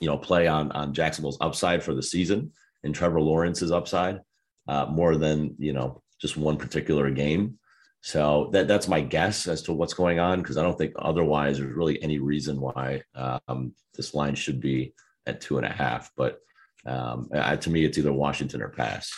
[0.00, 2.52] you know play on on Jacksonville's upside for the season
[2.82, 4.20] and Trevor Lawrence's upside
[4.68, 7.58] uh, more than you know just one particular game.
[8.04, 11.56] So that that's my guess as to what's going on because I don't think otherwise
[11.56, 14.92] there's really any reason why um, this line should be
[15.24, 16.12] at two and a half.
[16.14, 16.38] But
[16.84, 19.10] um, to me, it's either Washington or pass.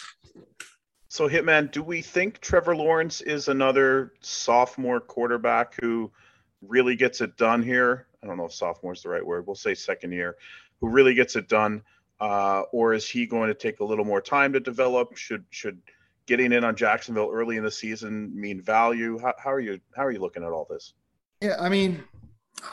[1.09, 6.13] So, Hitman, do we think Trevor Lawrence is another sophomore quarterback who
[6.63, 8.07] really gets it done here?
[8.23, 9.49] I don't know if sophomore is the right word.
[9.49, 10.37] We'll say second year,
[10.81, 11.83] who really gets it done,
[12.21, 15.17] uh, or is he going to take a little more time to develop?
[15.17, 15.83] Should should
[16.27, 19.19] getting in on Jacksonville early in the season mean value?
[19.19, 20.95] How, how are you how are you looking at all this?
[21.41, 22.03] Yeah, I mean,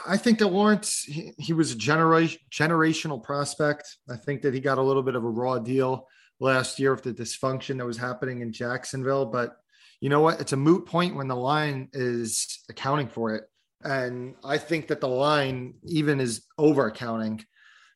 [0.07, 3.97] I think that Lawrence he, he was a generation generational prospect.
[4.09, 6.07] I think that he got a little bit of a raw deal
[6.39, 9.25] last year with the dysfunction that was happening in Jacksonville.
[9.25, 9.55] But
[10.01, 10.41] you know what?
[10.41, 13.43] It's a moot point when the line is accounting for it.
[13.83, 17.45] And I think that the line even is over accounting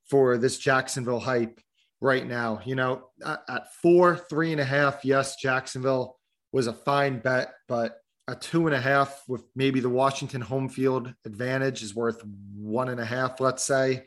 [0.10, 1.60] for this Jacksonville hype
[2.02, 2.62] right now.
[2.66, 6.18] You know, at, four, three and a half, yes, Jacksonville
[6.52, 10.70] was a fine bet, but a two and a half with maybe the Washington home
[10.70, 12.24] field advantage is worth
[12.56, 14.04] one and a half, let's say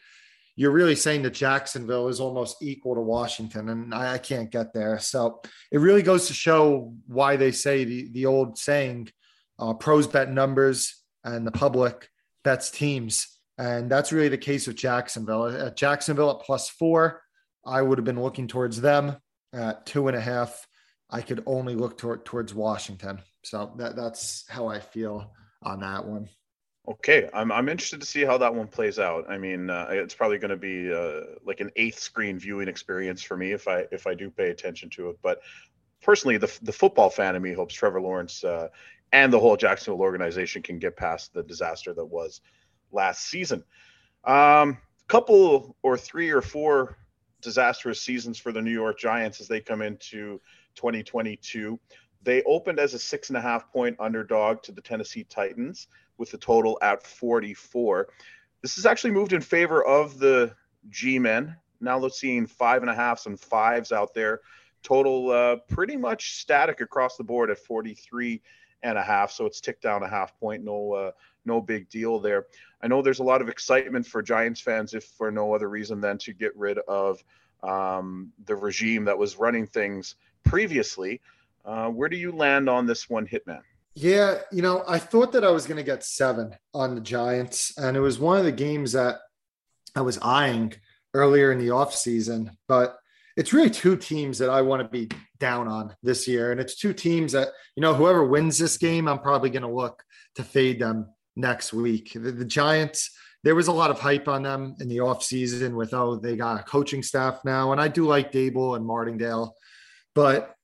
[0.61, 4.75] you're really saying that Jacksonville is almost equal to Washington, and I, I, can't get
[4.75, 4.99] there.
[4.99, 5.41] So
[5.73, 9.09] it really goes to show why they say the, the old saying,
[9.59, 12.11] uh, pros bet numbers and the public
[12.45, 13.39] bets teams.
[13.57, 15.47] And that's really the case with Jacksonville.
[15.47, 17.23] At Jacksonville at plus four,
[17.65, 19.17] I would have been looking towards them.
[19.53, 20.69] At two and a half,
[21.11, 23.21] I could only look toward, towards Washington.
[23.43, 25.33] So that, that's how I feel
[25.63, 26.29] on that one.
[26.89, 29.31] Okay, I'm I'm interested to see how that one plays out.
[29.31, 33.23] I mean, uh, it's probably going to be uh, like an eighth screen viewing experience
[33.23, 35.19] for me if I if I do pay attention to it.
[35.23, 35.41] But
[36.03, 38.69] personally, the the football fan in me hopes Trevor Lawrence uh,
[39.13, 42.41] and the whole Jacksonville organization can get past the disaster that was
[42.93, 43.63] last season.
[44.25, 46.97] Um, couple or three or four
[47.41, 50.41] disastrous seasons for the New York Giants as they come into
[50.75, 51.79] 2022.
[52.23, 55.89] They opened as a six and a half point underdog to the Tennessee Titans
[56.19, 58.09] with the total at 44.
[58.63, 60.55] This has actually moved in favor of the
[60.91, 61.57] G men.
[61.81, 64.41] Now they're seeing five and a halfs and fives out there.
[64.83, 68.43] Total uh, pretty much static across the board at 43
[68.83, 69.31] and a half.
[69.31, 70.65] So it's ticked down a half point.
[70.65, 71.11] No, uh,
[71.45, 72.47] no big deal there.
[72.83, 76.01] I know there's a lot of excitement for Giants fans, if for no other reason
[76.01, 77.23] than to get rid of
[77.63, 80.15] um, the regime that was running things
[80.45, 81.21] previously.
[81.65, 83.61] Uh, where do you land on this one, Hitman?
[83.95, 87.77] Yeah, you know, I thought that I was going to get seven on the Giants,
[87.77, 89.19] and it was one of the games that
[89.95, 90.75] I was eyeing
[91.13, 92.57] earlier in the offseason.
[92.69, 92.97] But
[93.37, 96.53] it's really two teams that I want to be down on this year.
[96.53, 99.69] And it's two teams that, you know, whoever wins this game, I'm probably going to
[99.69, 100.03] look
[100.37, 101.09] to fade them
[101.41, 102.13] next week.
[102.13, 103.11] The, the Giants,
[103.43, 106.61] there was a lot of hype on them in the offseason with, oh, they got
[106.61, 107.73] a coaching staff now.
[107.73, 109.57] And I do like Daboll and Martindale,
[110.15, 110.55] but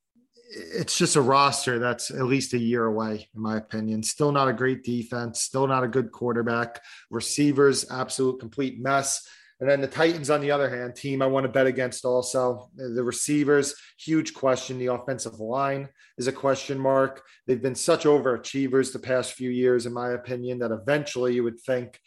[0.49, 4.03] it's just a roster that's at least a year away, in my opinion.
[4.03, 6.83] Still not a great defense, still not a good quarterback.
[7.11, 9.27] Receivers, absolute complete mess.
[9.59, 12.68] And then the Titans, on the other hand, team I want to bet against also.
[12.78, 14.78] Uh, the receivers, huge question.
[14.78, 15.88] The offensive line
[16.18, 17.22] is a question mark.
[17.46, 21.61] They've been such overachievers the past few years, in my opinion, that eventually you would
[21.61, 21.98] think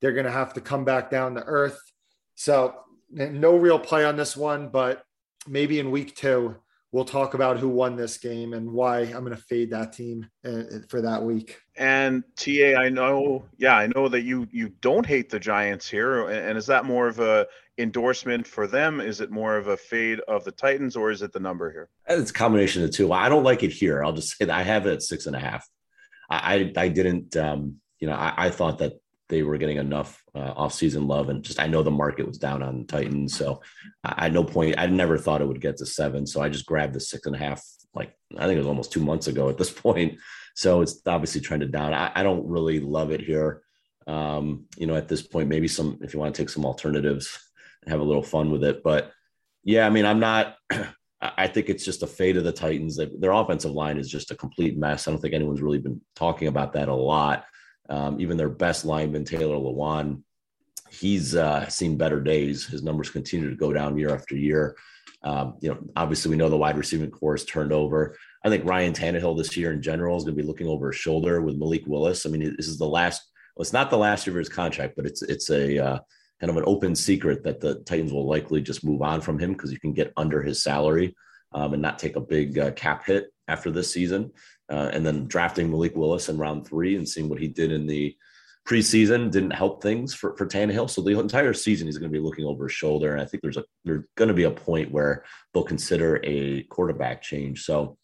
[0.00, 1.80] they're going to have to come back down to earth.
[2.34, 2.74] So,
[3.10, 5.02] no real play on this one, but
[5.46, 6.56] maybe in week two,
[6.92, 10.26] we'll talk about who won this game and why I'm going to fade that team
[10.44, 11.58] uh, for that week.
[11.76, 16.28] And TA, I know, yeah, I know that you you don't hate the Giants here,
[16.28, 17.46] and is that more of a
[17.78, 19.00] endorsement for them?
[19.00, 21.88] Is it more of a fade of the Titans, or is it the number here?
[22.08, 23.12] It's a combination of the two.
[23.12, 24.02] I don't like it here.
[24.02, 25.68] I'll just say that I have it at six and a half.
[26.30, 28.94] I I, I didn't, um, you know, I, I thought that
[29.28, 32.62] they were getting enough uh, off-season love, and just I know the market was down
[32.62, 33.60] on Titans, so
[34.04, 36.26] I, at no point I never thought it would get to seven.
[36.26, 37.62] So I just grabbed the six and a half,
[37.94, 40.18] like I think it was almost two months ago at this point.
[40.54, 41.94] So it's obviously trended down.
[41.94, 43.62] I, I don't really love it here.
[44.06, 47.38] Um, you know, at this point, maybe some if you want to take some alternatives
[47.82, 48.82] and have a little fun with it.
[48.82, 49.12] But
[49.62, 50.56] yeah, I mean, I'm not.
[51.20, 52.96] I think it's just a fate of the Titans.
[53.18, 55.06] Their offensive line is just a complete mess.
[55.06, 57.44] I don't think anyone's really been talking about that a lot.
[57.88, 60.22] Um, even their best lineman, Taylor Lewan,
[60.90, 62.66] he's uh, seen better days.
[62.66, 64.76] His numbers continue to go down year after year.
[65.22, 68.16] Um, you know, obviously, we know the wide receiving core is turned over.
[68.44, 71.00] I think Ryan Tannehill this year in general is going to be looking over his
[71.00, 72.24] shoulder with Malik Willis.
[72.24, 73.22] I mean, this is the last.
[73.56, 75.98] Well, it's not the last year of his contract, but it's it's a uh,
[76.40, 79.52] kind of an open secret that the Titans will likely just move on from him
[79.52, 81.16] because you can get under his salary
[81.52, 84.30] um, and not take a big uh, cap hit after this season
[84.70, 87.86] uh, and then drafting Malik Willis in round three and seeing what he did in
[87.86, 88.16] the
[88.66, 90.90] preseason didn't help things for, for Tannehill.
[90.90, 93.12] So the entire season he's going to be looking over his shoulder.
[93.12, 96.64] And I think there's a there's going to be a point where they'll consider a
[96.64, 97.64] quarterback change.
[97.64, 97.96] So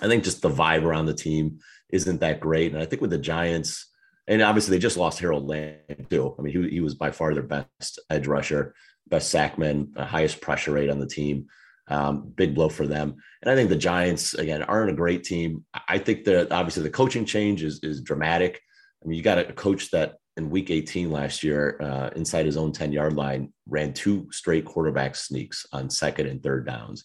[0.00, 2.72] I think just the vibe around the team isn't that great.
[2.72, 3.86] And I think with the Giants,
[4.26, 6.34] and obviously they just lost Harold Landry too.
[6.36, 8.74] I mean, he, he was by far their best edge rusher.
[9.10, 11.46] best sackmen, highest pressure rate on the team.
[11.90, 13.16] Um, big blow for them.
[13.42, 15.64] And I think the Giants again aren't a great team.
[15.88, 18.60] I think that obviously the coaching change is is dramatic.
[19.02, 22.56] I mean, you got a coach that in Week 18 last year, uh, inside his
[22.56, 27.04] own 10 yard line, ran two straight quarterback sneaks on second and third downs.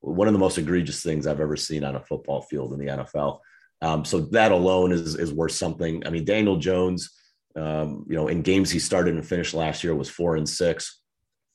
[0.00, 2.86] One of the most egregious things I've ever seen on a football field in the
[2.86, 3.40] NFL.
[3.82, 6.06] Um, so that alone is is worth something.
[6.06, 7.10] I mean, Daniel Jones,
[7.56, 11.02] um, you know, in games he started and finished last year was four and six.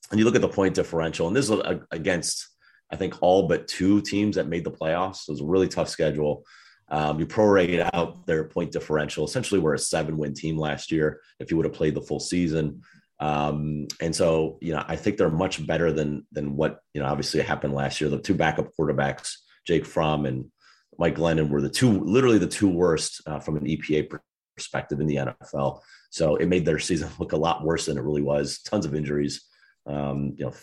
[0.09, 1.59] And you look at the point differential, and this is
[1.91, 2.47] against
[2.91, 5.17] I think all but two teams that made the playoffs.
[5.17, 6.45] So it was a really tough schedule.
[6.89, 9.23] Um, you prorate out their point differential.
[9.23, 12.19] Essentially, we're a seven win team last year if you would have played the full
[12.19, 12.81] season.
[13.21, 17.07] Um, and so, you know, I think they're much better than than what you know.
[17.07, 18.09] Obviously, happened last year.
[18.09, 19.35] The two backup quarterbacks,
[19.65, 20.51] Jake Fromm and
[20.97, 24.19] Mike Glennon, were the two, literally the two worst uh, from an EPA
[24.57, 25.81] perspective in the NFL.
[26.09, 28.59] So it made their season look a lot worse than it really was.
[28.63, 29.45] Tons of injuries.
[29.85, 30.53] Um, you know,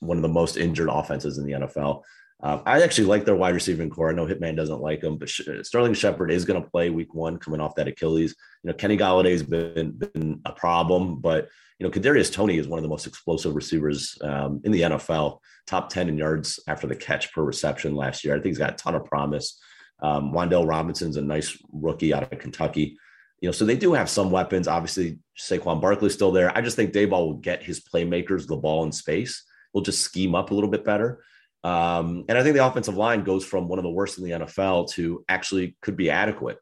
[0.00, 2.02] one of the most injured offenses in the NFL.
[2.42, 4.10] Uh, I actually like their wide receiving core.
[4.10, 7.38] I know Hitman doesn't like them, but Sterling Shepard is going to play Week One,
[7.38, 8.34] coming off that Achilles.
[8.62, 11.48] You know, Kenny Golladay's been been a problem, but
[11.78, 15.38] you know, Kadarius Toney is one of the most explosive receivers um, in the NFL.
[15.68, 18.34] Top ten in yards after the catch per reception last year.
[18.34, 19.60] I think he's got a ton of promise.
[20.02, 22.96] Um, Robinson's a nice rookie out of Kentucky.
[23.40, 24.66] You know, so they do have some weapons.
[24.66, 26.56] Obviously, Saquon Barkley's still there.
[26.56, 29.44] I just think Daboll will get his playmakers the ball in space.
[29.72, 31.22] We'll just scheme up a little bit better.
[31.64, 34.30] Um, and I think the offensive line goes from one of the worst in the
[34.30, 36.58] NFL to actually could be adequate.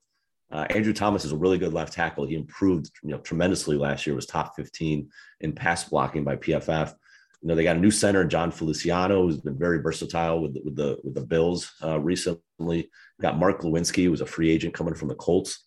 [0.52, 2.26] Uh, Andrew Thomas is a really good left tackle.
[2.26, 4.16] He improved, you know, tremendously last year.
[4.16, 5.08] Was top 15
[5.40, 6.92] in pass blocking by PFF.
[7.40, 10.76] You know, they got a new center, Jon Feliciano, who's been very versatile with, with
[10.76, 12.90] the with the Bills uh, recently.
[13.20, 15.64] Got Mark Glowinski, who was a free agent coming from the Colts,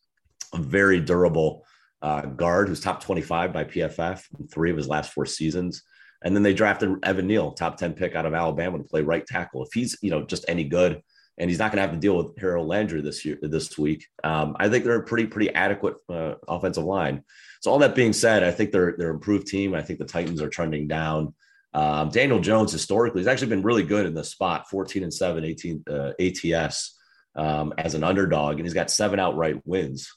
[0.54, 1.66] a very durable
[2.02, 5.82] uh, guard who's top 25 by PFF in three of his last four seasons.
[6.24, 9.26] And then they drafted Evan Neal, top 10 pick out of Alabama to play right
[9.26, 9.63] tackle.
[9.63, 11.01] If he's, you know, just any good
[11.38, 14.05] and he's not going to have to deal with Harold Landry this year, this week,
[14.24, 17.24] um, I think they're a pretty, pretty adequate uh, offensive line.
[17.61, 19.74] So all that being said, I think they're, they're improved team.
[19.74, 21.34] I think the Titans are trending down.
[21.74, 25.43] Um, Daniel Jones historically has actually been really good in the spot 14 and 7,
[25.43, 26.99] 18 uh, ATS
[27.36, 30.11] um, as an underdog, and he's got seven outright wins.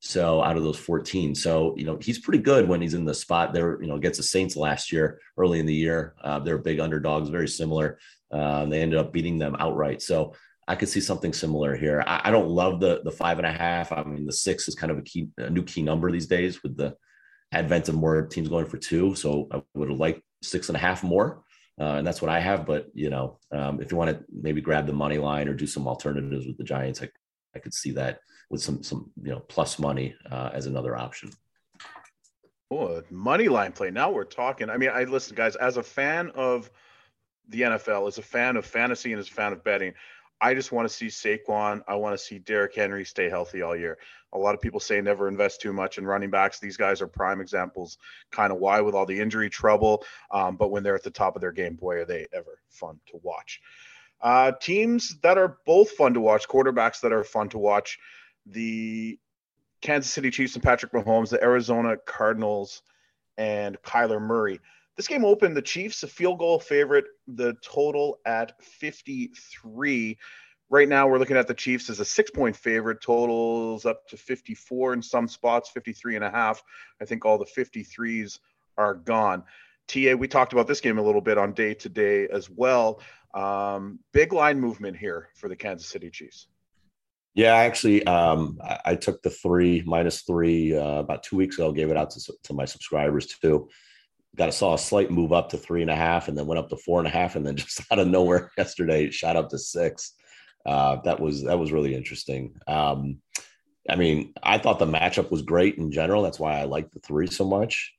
[0.00, 3.14] So out of those 14, so you know he's pretty good when he's in the
[3.14, 3.80] spot there.
[3.82, 7.28] You know, against the Saints last year, early in the year, uh, they're big underdogs,
[7.28, 7.98] very similar.
[8.32, 10.00] Uh, they ended up beating them outright.
[10.00, 10.34] So
[10.66, 12.02] I could see something similar here.
[12.06, 13.92] I, I, don't love the the five and a half.
[13.92, 16.62] I mean, the six is kind of a key, a new key number these days
[16.62, 16.96] with the
[17.52, 19.14] advent of more teams going for two.
[19.14, 21.42] So I would have liked six and a half more.
[21.78, 22.66] Uh, and that's what I have.
[22.66, 25.66] But you know, um, if you want to maybe grab the money line or do
[25.66, 27.08] some alternatives with the Giants, I,
[27.54, 28.20] I could see that
[28.50, 31.30] with some some you know plus money uh, as another option.
[32.70, 33.90] Oh, money line play.
[33.90, 34.68] Now we're talking.
[34.68, 35.56] I mean, I listen, guys.
[35.56, 36.70] As a fan of
[37.48, 39.94] the NFL, as a fan of fantasy, and as a fan of betting,
[40.40, 41.82] I just want to see Saquon.
[41.88, 43.98] I want to see Derrick Henry stay healthy all year.
[44.32, 46.60] A lot of people say never invest too much in running backs.
[46.60, 47.98] These guys are prime examples,
[48.30, 50.04] kind of why with all the injury trouble.
[50.30, 53.00] Um, but when they're at the top of their game, boy, are they ever fun
[53.08, 53.60] to watch.
[54.22, 57.98] Uh, teams that are both fun to watch, quarterbacks that are fun to watch
[58.46, 59.18] the
[59.82, 62.82] Kansas City Chiefs and Patrick Mahomes, the Arizona Cardinals
[63.38, 64.60] and Kyler Murray.
[64.96, 70.18] This game opened the Chiefs a field goal favorite, the total at 53.
[70.68, 74.16] Right now, we're looking at the Chiefs as a six point favorite, totals up to
[74.16, 76.62] 54 in some spots, 53 and a half.
[77.00, 78.38] I think all the 53s
[78.76, 79.42] are gone.
[79.88, 83.00] TA, we talked about this game a little bit on day to day as well.
[83.34, 86.46] Um, big line movement here for the Kansas City Chiefs.
[87.34, 91.70] Yeah, actually, um, I, I, took the three minus three uh, about two weeks ago.
[91.70, 93.68] Gave it out to, to my subscribers too.
[94.36, 96.58] Got a saw a slight move up to three and a half, and then went
[96.58, 99.36] up to four and a half, and then just out of nowhere yesterday it shot
[99.36, 100.14] up to six.
[100.66, 102.54] Uh, that was that was really interesting.
[102.66, 103.18] Um,
[103.88, 106.22] I mean, I thought the matchup was great in general.
[106.22, 107.92] That's why I like the three so much.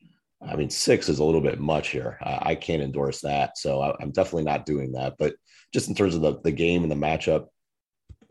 [0.45, 2.17] I mean, six is a little bit much here.
[2.21, 5.15] Uh, I can't endorse that, so I, I'm definitely not doing that.
[5.17, 5.35] But
[5.73, 7.47] just in terms of the the game and the matchup,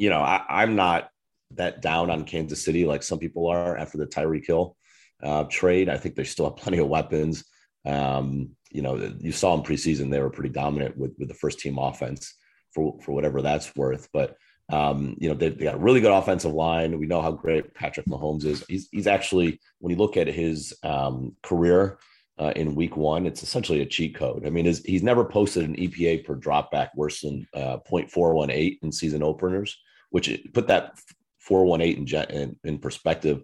[0.00, 1.10] you know, I, am not
[1.56, 4.74] that down on Kansas City like some people are after the Tyreek Hill
[5.22, 5.90] uh, trade.
[5.90, 7.44] I think they still have plenty of weapons.
[7.84, 11.60] Um, you know, you saw in preseason they were pretty dominant with with the first
[11.60, 12.34] team offense
[12.72, 14.08] for for whatever that's worth.
[14.10, 14.38] But
[14.70, 16.98] um, you know, they, they, got a really good offensive line.
[16.98, 18.64] We know how great Patrick Mahomes is.
[18.68, 21.98] He's he's actually when you look at his um, career.
[22.38, 24.46] Uh, in week one, it's essentially a cheat code.
[24.46, 28.90] I mean, his, he's never posted an EPA per dropback worse than uh, 0.418 in
[28.90, 29.76] season openers
[30.10, 30.98] which put that
[31.38, 33.42] 418 in, in, in perspective.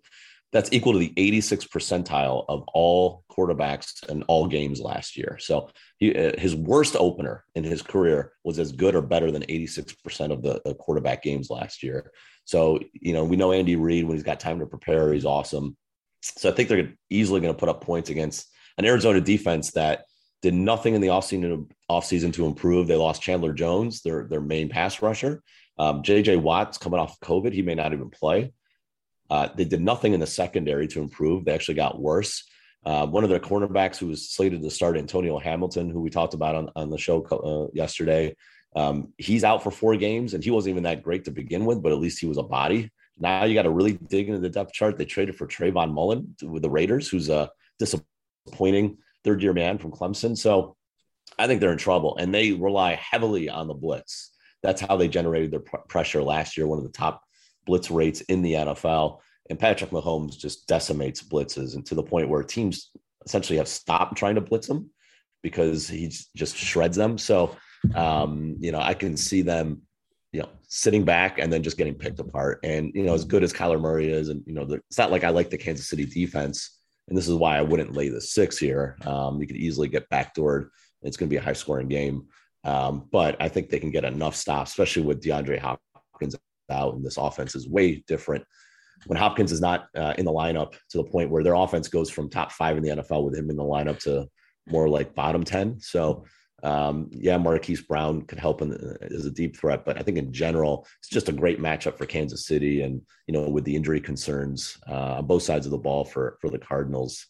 [0.52, 5.38] That's equal to the 86th percentile of all quarterbacks in all games last year.
[5.40, 9.42] So he, uh, his worst opener in his career was as good or better than
[9.42, 12.12] 86% of the, the quarterback games last year.
[12.44, 15.76] So, you know, we know Andy Reid when he's got time to prepare, he's awesome.
[16.22, 18.48] So I think they're easily going to put up points against
[18.78, 20.04] an Arizona defense that
[20.42, 22.86] did nothing in the offseason, offseason to improve.
[22.86, 25.42] They lost Chandler Jones, their, their main pass rusher.
[25.78, 27.52] Um, JJ Watt's coming off COVID.
[27.52, 28.52] He may not even play.
[29.28, 31.44] Uh, they did nothing in the secondary to improve.
[31.44, 32.44] They actually got worse.
[32.84, 36.34] Uh, one of their cornerbacks who was slated to start, Antonio Hamilton, who we talked
[36.34, 38.36] about on, on the show uh, yesterday,
[38.76, 41.82] um, he's out for four games, and he wasn't even that great to begin with,
[41.82, 42.90] but at least he was a body.
[43.18, 44.98] Now you got to really dig into the depth chart.
[44.98, 49.90] They traded for Trayvon Mullen with the Raiders, who's a disappointing third year man from
[49.90, 50.36] Clemson.
[50.36, 50.76] So
[51.38, 54.30] I think they're in trouble, and they rely heavily on the blitz.
[54.62, 57.22] That's how they generated their pr- pressure last year, one of the top
[57.66, 59.18] blitz rates in the NFL.
[59.48, 62.90] And Patrick Mahomes just decimates blitzes and to the point where teams
[63.24, 64.90] essentially have stopped trying to blitz him
[65.42, 67.18] because he just shreds them.
[67.18, 67.56] So,
[67.94, 69.82] um, you know, I can see them,
[70.32, 72.60] you know, sitting back and then just getting picked apart.
[72.64, 75.12] And, you know, as good as Kyler Murray is, and, you know, the, it's not
[75.12, 76.80] like I like the Kansas City defense.
[77.08, 78.96] And this is why I wouldn't lay the six here.
[79.06, 80.70] Um, you could easily get backdoored.
[81.02, 82.26] It's going to be a high scoring game.
[82.66, 86.36] Um, but I think they can get enough stops, especially with DeAndre Hopkins
[86.68, 88.44] out, and this offense is way different
[89.06, 92.10] when Hopkins is not uh, in the lineup to the point where their offense goes
[92.10, 94.26] from top five in the NFL with him in the lineup to
[94.66, 95.80] more like bottom 10.
[95.80, 96.24] So,
[96.62, 100.32] um, yeah, Marquise Brown could help the, as a deep threat, but I think in
[100.32, 102.82] general, it's just a great matchup for Kansas City.
[102.82, 106.38] And, you know, with the injury concerns uh, on both sides of the ball for,
[106.40, 107.26] for the Cardinals,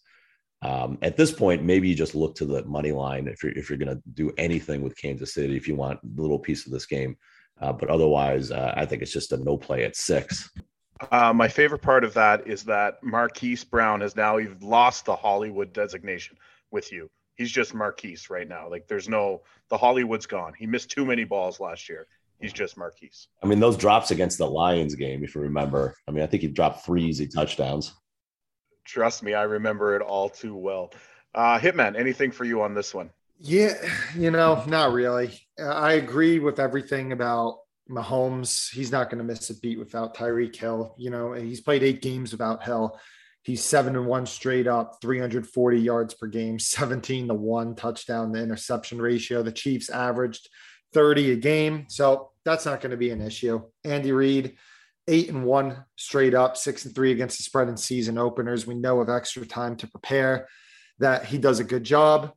[0.63, 3.69] um, at this point, maybe you just look to the money line if you're, if
[3.69, 6.73] you're going to do anything with Kansas City, if you want a little piece of
[6.73, 7.17] this game.
[7.61, 10.51] Uh, but otherwise, uh, I think it's just a no play at six.
[11.13, 15.73] Uh, my favorite part of that is that Marquise Brown has now lost the Hollywood
[15.73, 16.37] designation
[16.71, 17.11] with you.
[17.35, 18.69] He's just Marquise right now.
[18.71, 20.55] Like there's no the Hollywood's gone.
[20.59, 22.07] He missed too many balls last year.
[22.41, 23.29] He's just Marquise.
[23.43, 25.95] I mean, those drops against the Lions game, if you remember.
[26.07, 27.95] I mean, I think he dropped three easy touchdowns.
[28.87, 30.93] Trust me, I remember it all too well.
[31.35, 33.11] Uh, Hitman, anything for you on this one?
[33.39, 33.75] Yeah,
[34.17, 35.39] you know, not really.
[35.59, 37.59] I agree with everything about
[37.91, 38.71] Mahomes.
[38.71, 40.95] He's not going to miss a beat without Tyreek Hill.
[40.99, 42.99] You know, he's played eight games without Hill.
[43.43, 48.43] He's seven and one straight up, 340 yards per game, 17 to one touchdown The
[48.43, 49.43] interception ratio.
[49.43, 50.49] The Chiefs averaged
[50.95, 51.87] 30 a game.
[51.89, 53.63] So that's not going to be an issue.
[53.85, 54.57] Andy Reid,
[55.09, 58.67] eight and one straight up, six and three against the spread in season openers.
[58.67, 60.49] We know of extra time to prepare
[60.99, 62.33] that he does a good job.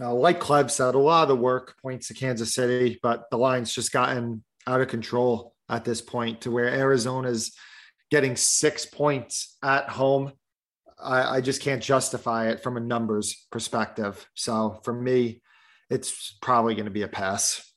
[0.00, 3.38] Uh, like Clev said, a lot of the work points to Kansas City, but the
[3.38, 7.56] line's just gotten out of control at this point to where Arizona's
[8.10, 10.32] getting six points at home.
[11.02, 14.28] I, I just can't justify it from a numbers perspective.
[14.34, 15.42] So for me,
[15.88, 17.72] it's probably going to be a pass.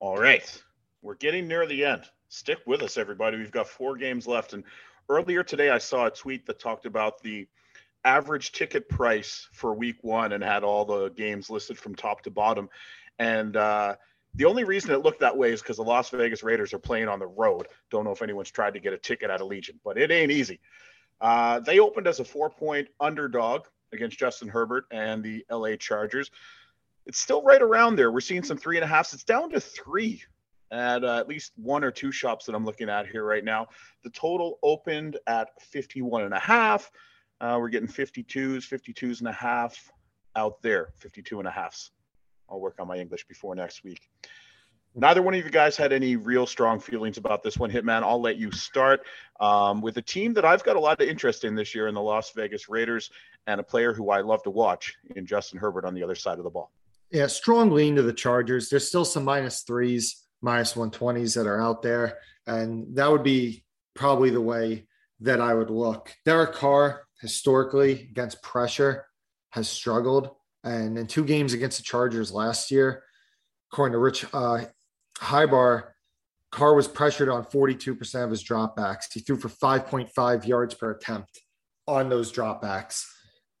[0.00, 0.62] All right.
[1.00, 2.04] We're getting near the end.
[2.32, 3.36] Stick with us, everybody.
[3.36, 4.54] We've got four games left.
[4.54, 4.64] And
[5.10, 7.46] earlier today, I saw a tweet that talked about the
[8.06, 12.30] average ticket price for week one and had all the games listed from top to
[12.30, 12.70] bottom.
[13.18, 13.96] And uh,
[14.34, 17.06] the only reason it looked that way is because the Las Vegas Raiders are playing
[17.06, 17.68] on the road.
[17.90, 20.58] Don't know if anyone's tried to get a ticket at Allegiant, but it ain't easy.
[21.20, 26.30] Uh, they opened as a four point underdog against Justin Herbert and the LA Chargers.
[27.04, 28.10] It's still right around there.
[28.10, 29.12] We're seeing some three and a halfs.
[29.12, 30.22] It's down to three
[30.72, 33.68] at uh, at least one or two shops that I'm looking at here right now.
[34.02, 36.90] The total opened at 51 and a half.
[37.40, 39.92] Uh, we're getting 52s, 52s and a half
[40.34, 41.90] out there, 52 and a halfs.
[42.48, 44.08] I'll work on my English before next week.
[44.94, 48.02] Neither one of you guys had any real strong feelings about this one, Hitman.
[48.02, 49.00] I'll let you start
[49.40, 51.94] um, with a team that I've got a lot of interest in this year in
[51.94, 53.10] the Las Vegas Raiders
[53.46, 56.38] and a player who I love to watch in Justin Herbert on the other side
[56.38, 56.70] of the ball.
[57.10, 58.68] Yeah, strong lean to the Chargers.
[58.68, 62.18] There's still some minus threes, minus 120s that are out there.
[62.46, 63.64] And that would be
[63.94, 64.86] probably the way
[65.20, 66.12] that I would look.
[66.24, 69.06] Derek Carr historically against pressure
[69.50, 70.30] has struggled.
[70.64, 73.04] And in two games against the Chargers last year,
[73.72, 74.64] according to Rich uh,
[75.18, 75.84] Hribar,
[76.50, 79.12] Carr was pressured on 42% of his dropbacks.
[79.12, 81.40] He threw for 5.5 yards per attempt
[81.86, 83.04] on those dropbacks.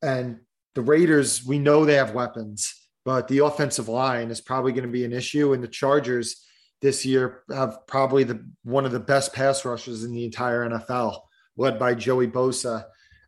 [0.02, 0.40] And
[0.74, 2.74] the Raiders, we know they have weapons,
[3.04, 5.52] but the offensive line is probably going to be an issue.
[5.52, 6.44] And the Chargers
[6.82, 11.20] this year have probably the one of the best pass rushes in the entire NFL,
[11.56, 12.84] led by Joey Bosa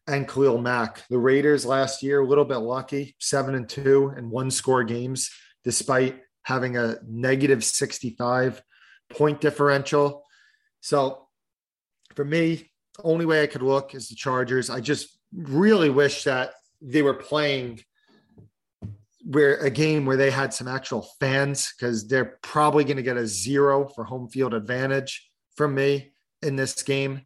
[0.07, 1.07] and Khalil Mack.
[1.09, 5.31] The Raiders last year, a little bit lucky, seven and two and one score games,
[5.63, 8.63] despite having a negative 65
[9.09, 10.25] point differential.
[10.81, 11.29] So
[12.15, 12.71] for me,
[13.03, 14.69] only way I could look is the Chargers.
[14.69, 16.53] I just really wish that
[16.83, 17.81] they were playing
[19.25, 23.17] where a game where they had some actual fans because they're probably going to get
[23.17, 26.13] a zero for home field advantage from me
[26.43, 27.23] in this game.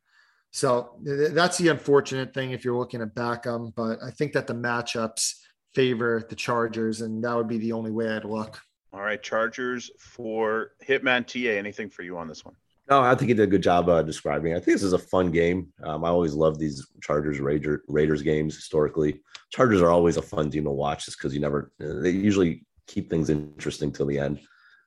[0.50, 3.74] So that's the unfortunate thing if you're looking at Beckham.
[3.74, 5.34] But I think that the matchups
[5.74, 8.60] favor the Chargers, and that would be the only way I'd look.
[8.92, 11.58] All right, Chargers for Hitman TA.
[11.58, 12.54] Anything for you on this one?
[12.88, 14.52] No, I think he did a good job uh, describing.
[14.52, 15.68] I think this is a fun game.
[15.82, 19.20] Um, I always love these Chargers Raider, Raiders games historically.
[19.50, 23.10] Chargers are always a fun team to watch just because you never, they usually keep
[23.10, 24.40] things interesting till the end.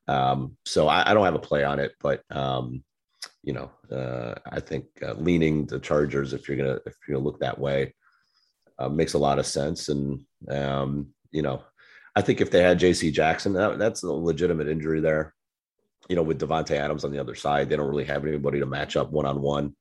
[0.07, 2.83] Um, so I, I, don't have a play on it, but um,
[3.43, 7.25] you know, uh, I think uh, leaning the Chargers if you're gonna if you're gonna
[7.25, 7.93] look that way
[8.79, 9.89] uh, makes a lot of sense.
[9.89, 11.63] And um, you know,
[12.15, 13.11] I think if they had J.C.
[13.11, 15.35] Jackson, that, that's a legitimate injury there
[16.09, 18.65] you know, with Davante Adams on the other side, they don't really have anybody to
[18.65, 19.75] match up one on one.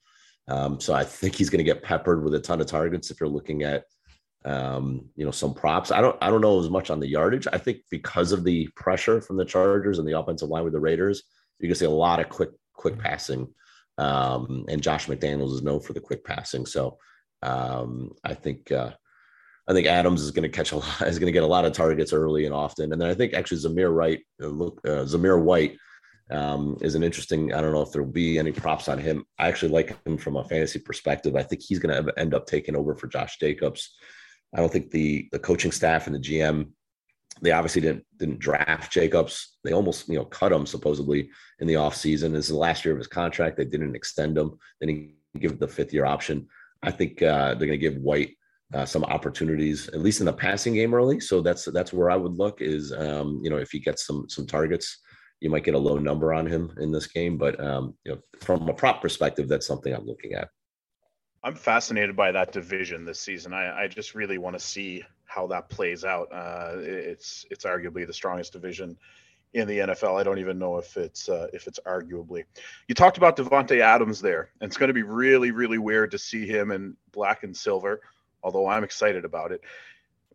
[0.80, 3.10] So I think he's going to get peppered with a ton of targets.
[3.10, 3.84] If you're looking at,
[4.44, 7.46] um, you know, some props, I don't, I don't know as much on the yardage.
[7.52, 10.80] I think because of the pressure from the Chargers and the offensive line with the
[10.80, 11.22] Raiders,
[11.60, 13.52] you can see a lot of quick, quick passing.
[13.98, 16.64] Um, and Josh McDaniels is known for the quick passing.
[16.64, 16.96] So
[17.42, 18.92] um, I think, uh,
[19.68, 21.64] I think Adams is going to catch a lot, is going to get a lot
[21.64, 22.92] of targets early and often.
[22.92, 25.76] And then I think actually Zamir Wright, uh, look, uh, Zamir White
[26.30, 27.52] um, is an interesting.
[27.52, 29.24] I don't know if there will be any props on him.
[29.38, 31.36] I actually like him from a fantasy perspective.
[31.36, 33.96] I think he's going to end up taking over for Josh Jacobs.
[34.54, 36.68] I don't think the the coaching staff and the GM
[37.42, 39.58] they obviously didn't didn't draft Jacobs.
[39.64, 42.32] They almost you know cut him supposedly in the offseason.
[42.32, 43.56] This is the last year of his contract.
[43.56, 44.58] They didn't extend him.
[44.80, 46.48] Then he give the fifth year option.
[46.82, 48.36] I think uh, they're going to give White
[48.74, 51.20] uh, some opportunities, at least in the passing game early.
[51.20, 54.28] So that's that's where I would look is um, you know if he gets some
[54.28, 54.98] some targets
[55.40, 57.36] you might get a low number on him in this game.
[57.36, 60.50] But um, you know, from a prop perspective, that's something I'm looking at.
[61.42, 63.54] I'm fascinated by that division this season.
[63.54, 66.28] I, I just really want to see how that plays out.
[66.32, 68.96] Uh, it's it's arguably the strongest division
[69.54, 70.20] in the NFL.
[70.20, 72.44] I don't even know if it's uh, if it's arguably.
[72.88, 76.18] You talked about Davante Adams there, and it's going to be really really weird to
[76.18, 78.00] see him in black and silver.
[78.42, 79.62] Although I'm excited about it.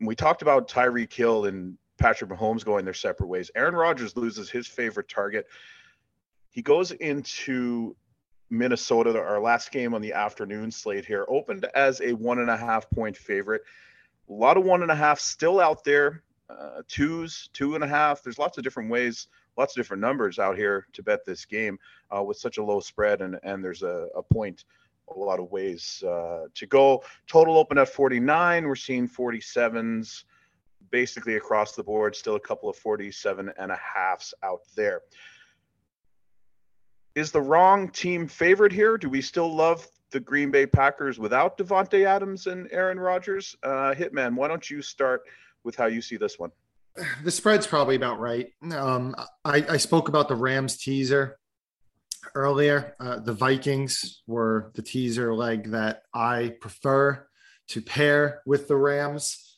[0.02, 3.52] We talked about Tyreek Hill and Patrick Mahomes going their separate ways.
[3.56, 5.48] Aaron Rodgers loses his favorite target.
[6.50, 7.96] He goes into
[8.50, 12.58] Minnesota, our last game on the afternoon slate here, opened as a one and a
[12.58, 13.62] half point favorite.
[14.30, 17.88] A lot of one and a half still out there, uh, twos, two and a
[17.88, 18.22] half.
[18.22, 19.28] There's lots of different ways,
[19.58, 21.80] lots of different numbers out here to bet this game
[22.16, 24.66] uh, with such a low spread, and and there's a, a point,
[25.14, 27.04] a lot of ways uh, to go.
[27.28, 28.66] Total open at 49.
[28.66, 30.24] We're seeing 47s
[30.96, 35.02] basically across the board, still a couple of 47 and a halfs out there.
[37.16, 38.98] Is the wrong team favored here?
[38.98, 43.58] Do we still love the Green Bay Packers without Davante Adams and Aaron Rodgers?
[43.62, 45.24] Uh, Hitman, why don't you start
[45.66, 46.52] with how you see this one?
[47.26, 48.48] The spread's probably about right.
[48.72, 51.38] Um, I, I, spoke about the Rams teaser
[52.36, 52.96] earlier.
[53.02, 57.28] Uh, the Vikings were the teaser leg that I prefer
[57.68, 59.55] to pair with the Rams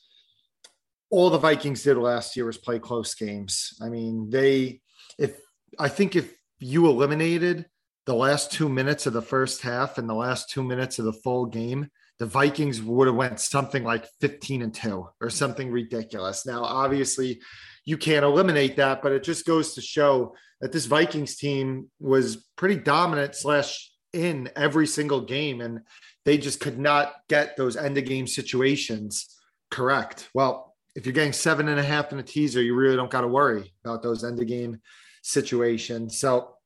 [1.10, 3.74] all the Vikings did last year was play close games.
[3.82, 4.80] I mean, they
[5.18, 5.38] if
[5.78, 7.66] I think if you eliminated
[8.06, 11.12] the last two minutes of the first half and the last two minutes of the
[11.12, 16.44] full game, the Vikings would have went something like 15 and 2 or something ridiculous.
[16.46, 17.40] Now, obviously,
[17.84, 22.48] you can't eliminate that, but it just goes to show that this Vikings team was
[22.56, 25.80] pretty dominant slash in every single game, and
[26.24, 29.36] they just could not get those end of game situations
[29.70, 30.28] correct.
[30.34, 30.67] Well,
[30.98, 33.28] if you're getting seven and a half in a teaser, you really don't got to
[33.28, 34.80] worry about those end of game
[35.22, 36.18] situations.
[36.18, 36.56] So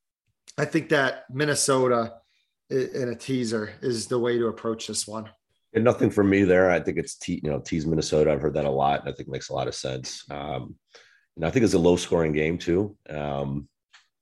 [0.56, 2.14] I think that Minnesota
[2.70, 5.28] in a teaser is the way to approach this one.
[5.74, 6.70] And nothing for me there.
[6.70, 8.32] I think it's te- you know tease Minnesota.
[8.32, 9.00] I've heard that a lot.
[9.00, 10.24] And I think it makes a lot of sense.
[10.30, 10.76] Um,
[11.36, 12.96] and I think it's a low scoring game too.
[13.10, 13.68] Um,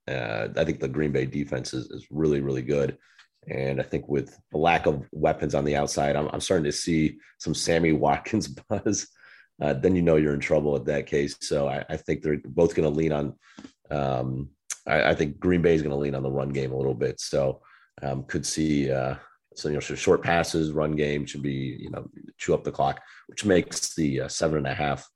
[0.09, 2.99] uh, I think the Green Bay defense is, is really really good.
[3.47, 6.73] And I think with the lack of weapons on the outside, I'm, I'm starting to
[6.73, 9.07] see some Sammy Watkins buzz
[9.61, 11.37] uh, then you know you're in trouble at that case.
[11.41, 13.35] So I, I think they're both going to lean on.
[13.91, 14.51] Um,
[14.87, 16.95] I, I, think Green Bay is going to lean on the run game a little
[16.95, 17.21] bit.
[17.21, 17.61] So
[18.03, 19.17] um, could see uh,
[19.55, 22.09] so you know short passes, run game should be you know
[22.39, 25.09] chew up the clock, which makes the uh, seven and a half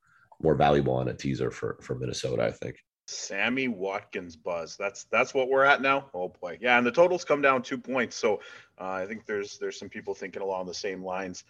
[0.42, 2.44] more valuable on a teaser for for Minnesota.
[2.44, 2.76] I think.
[3.06, 4.76] Sammy Watkins buzz.
[4.78, 6.06] That's that's what we're at now.
[6.14, 8.16] Oh boy, yeah, and the totals come down two points.
[8.16, 8.40] So
[8.80, 11.44] uh, I think there's there's some people thinking along the same lines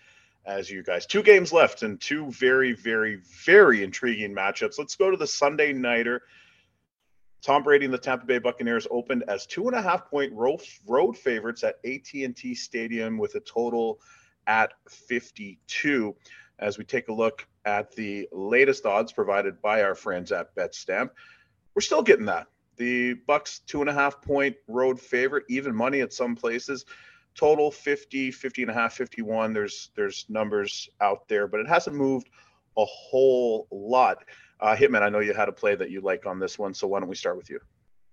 [0.47, 1.07] as you guys.
[1.07, 4.79] Two games left and two very, very, very intriguing matchups.
[4.79, 6.23] Let's go to the Sunday Nighter.
[7.43, 11.17] Tom Brady and the Tampa Bay Buccaneers opened as two and a half point road
[11.17, 14.01] favorites at AT&T Stadium with a total
[14.47, 16.15] at 52.
[16.59, 21.11] As we take a look at the latest odds provided by our friends at BetStamp,
[21.75, 22.47] we're still getting that.
[22.77, 26.85] The Bucs two and a half point road favorite, even money at some places.
[27.35, 29.53] Total 50, 50 and a half, 51.
[29.53, 32.28] There's there's numbers out there, but it hasn't moved
[32.76, 34.18] a whole lot.
[34.61, 36.87] Uh, Hitman, I know you had a play that you like on this one, so
[36.87, 37.59] why don't we start with you?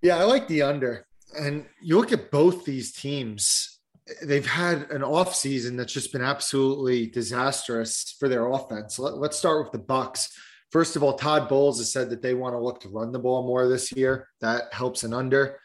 [0.02, 1.06] Yeah, I like the under.
[1.38, 3.80] And you look at both these teams,
[4.24, 9.00] they've had an off season that's just been absolutely disastrous for their offense.
[9.00, 10.30] Let, us start with the Bucs.
[10.72, 13.20] First of all, Todd Bowles has said that they want to look to run the
[13.20, 14.30] ball more this year.
[14.40, 15.60] That helps an under.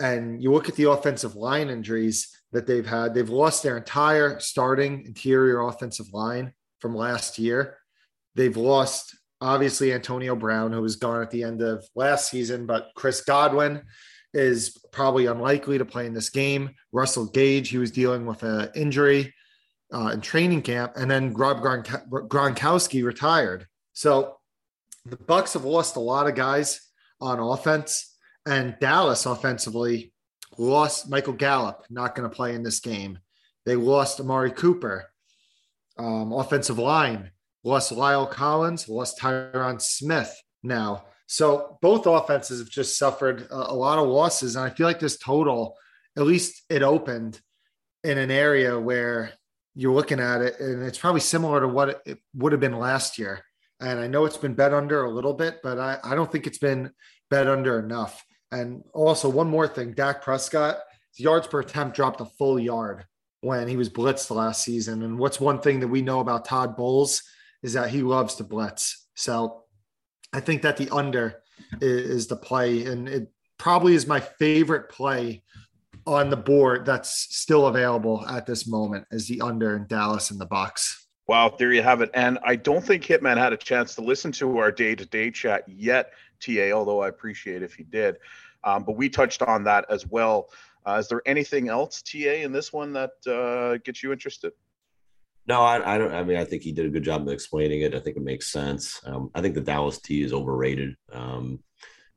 [0.00, 4.38] And you look at the offensive line injuries that they've had, they've lost their entire
[4.38, 7.76] starting interior offensive line from last year.
[8.36, 12.90] They've lost obviously Antonio Brown, who was gone at the end of last season, but
[12.94, 13.82] Chris Godwin
[14.32, 16.70] is probably unlikely to play in this game.
[16.92, 19.34] Russell Gage, he was dealing with an injury
[19.92, 23.66] uh, in training camp, and then Rob Gronkowski retired.
[23.94, 24.36] So
[25.04, 26.80] the Bucs have lost a lot of guys
[27.20, 30.13] on offense, and Dallas offensively
[30.58, 33.18] lost Michael Gallup, not going to play in this game.
[33.66, 35.06] They lost Amari Cooper,
[35.98, 37.30] um, offensive line
[37.64, 40.32] lost La'el Collins, lost Tyron Smith
[40.62, 41.06] now.
[41.26, 44.54] So both offenses have just suffered a, a, lot of losses.
[44.54, 45.74] And I feel like this total,
[46.16, 47.40] at least it opened
[48.04, 49.32] in an area where
[49.74, 53.18] you're looking at it, and it's probably similar to what it would have been last
[53.18, 53.40] year.
[53.80, 56.46] And I know it's been bet under a little bit, but I, I don't think
[56.46, 56.92] it's been
[57.30, 58.22] bet under enough.
[58.52, 60.78] And also, one more thing Dak Prescott,
[61.16, 63.04] yards per attempt dropped a full yard
[63.40, 65.02] when he was blitzed last season.
[65.02, 67.22] And what's one thing that we know about Todd Bowles
[67.62, 69.06] is that he loves to blitz.
[69.14, 69.64] So
[70.32, 71.42] I think that the under
[71.80, 75.42] is, is the play, and it probably is my favorite play
[76.06, 80.38] on the board that's still available at this moment is the under in Dallas in
[80.38, 81.04] the Bucs.
[81.26, 82.10] Wow, there you have it.
[82.12, 85.30] And I don't think Hitman had a chance to listen to our day to day
[85.30, 86.12] chat yet,
[86.44, 88.16] TA, although I appreciate if he did.
[88.64, 90.48] Um, but we touched on that as well.
[90.86, 94.52] Uh, is there anything else, TA, in this one that uh, gets you interested?
[95.46, 96.12] No, I, I, don't.
[96.12, 97.94] I mean, I think he did a good job of explaining it.
[97.94, 99.00] I think it makes sense.
[99.04, 101.62] Um, I think the Dallas T is overrated um,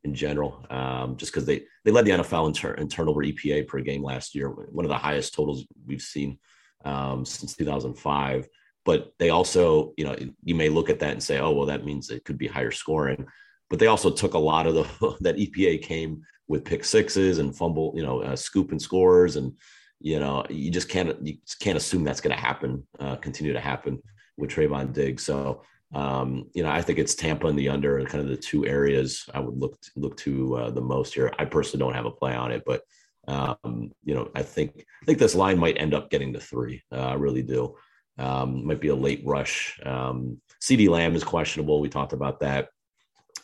[0.03, 3.67] in general, um, just because they they led the NFL in, tur- in, turnover EPA
[3.67, 6.39] per game last year, one of the highest totals we've seen
[6.85, 8.47] um, since 2005.
[8.85, 10.15] But they also, you know,
[10.45, 12.71] you may look at that and say, oh, well, that means it could be higher
[12.71, 13.25] scoring.
[13.69, 17.55] But they also took a lot of the that EPA came with pick sixes and
[17.55, 19.53] fumble, you know, uh, scoop and scores and
[19.99, 23.53] you know, you just can't you just can't assume that's going to happen, uh, continue
[23.53, 24.01] to happen
[24.37, 25.23] with Trevon Diggs.
[25.23, 25.63] So,
[25.93, 29.25] um, you know, I think it's Tampa and the under, kind of the two areas
[29.33, 31.33] I would look look to uh, the most here.
[31.39, 32.81] I personally don't have a play on it, but
[33.27, 36.83] um, you know, I think I think this line might end up getting to three.
[36.91, 37.75] Uh, I really do.
[38.19, 39.79] Um, might be a late rush.
[39.85, 41.81] Um, CeeDee Lamb is questionable.
[41.81, 42.69] We talked about that.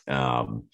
[0.08, 0.64] Um,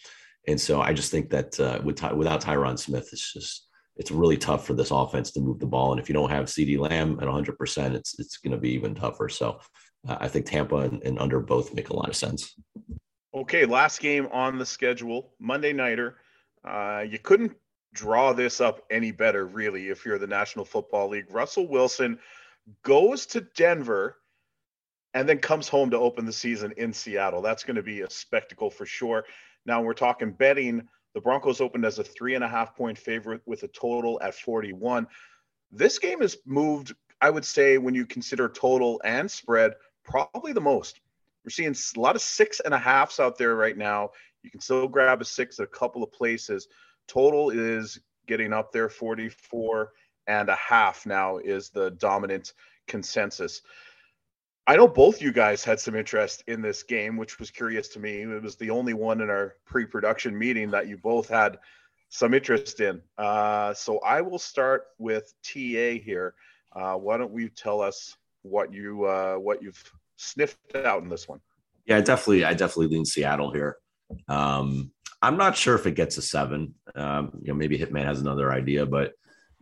[0.49, 3.66] and so I just think that uh, with, without Tyron Smith, it's just
[3.97, 5.93] it's really tough for this offense to move the ball.
[5.93, 8.95] And if you don't have CeeDee Lamb at 100%, it's it's going to be even
[8.95, 9.28] tougher.
[9.28, 9.61] So
[10.09, 12.55] uh, I think Tampa and, and, under both make a lot of sense.
[13.35, 16.16] Okay, last game on the schedule, Monday nighter.
[16.64, 17.53] Uh, you couldn't
[17.93, 21.26] draw this up any better, really, if you're the National Football League.
[21.31, 22.18] Russell Wilson
[22.83, 24.16] goes to Denver
[25.14, 27.42] and then comes home to open the season in Seattle.
[27.42, 29.24] That's going to be a spectacle for sure.
[29.66, 33.42] Now we're talking betting the Broncos opened as a three and a half point favorite
[33.44, 35.06] with a total at 41.
[35.72, 40.61] This game has moved, I would say, when you consider total and spread, probably the
[40.61, 41.00] most.
[41.44, 44.11] We're seeing a lot of six and a halfs out there right now.
[44.42, 46.68] You can still grab a six at a couple of places.
[47.08, 49.92] Total is getting up there, 44
[50.26, 52.52] and a half now is the dominant
[52.86, 53.62] consensus.
[54.66, 57.98] I know both you guys had some interest in this game, which was curious to
[57.98, 58.22] me.
[58.22, 61.58] It was the only one in our pre-production meeting that you both had
[62.08, 63.00] some interest in.
[63.18, 66.34] Uh, so I will start with TA here.
[66.72, 69.82] Uh, why don't we tell us what you uh, what you've
[70.16, 71.40] sniffed out in this one?
[71.86, 73.78] Yeah, definitely, I definitely lean Seattle here.
[74.28, 74.92] Um,
[75.22, 76.74] I'm not sure if it gets a seven.
[76.94, 79.14] Um, you know, maybe Hitman has another idea, but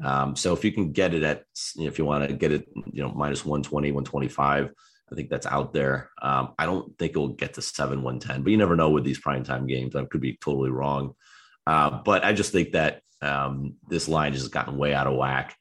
[0.03, 1.45] um, so if you can get it at,
[1.75, 4.71] you know, if you want to get it, you know, minus 120, 125,
[5.11, 6.11] I think that's out there.
[6.21, 9.05] Um, I don't think it'll get to seven one ten, but you never know with
[9.05, 9.97] these primetime games.
[9.97, 11.15] I could be totally wrong,
[11.67, 15.57] uh, but I just think that um, this line has gotten way out of whack.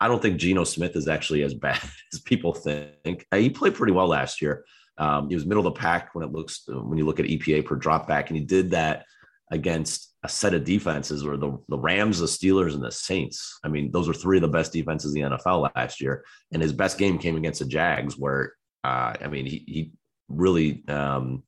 [0.00, 1.80] I don't think Geno Smith is actually as bad
[2.12, 3.26] as people think.
[3.30, 4.64] Uh, he played pretty well last year.
[4.96, 7.66] Um, he was middle of the pack when it looks when you look at EPA
[7.66, 9.04] per drop back, and he did that
[9.50, 13.58] against a set of defenses or the, the Rams, the Steelers, and the Saints.
[13.64, 16.24] I mean, those were three of the best defenses in the NFL last year.
[16.52, 19.92] And his best game came against the Jags, where, uh, I mean, he, he
[20.28, 21.44] really um,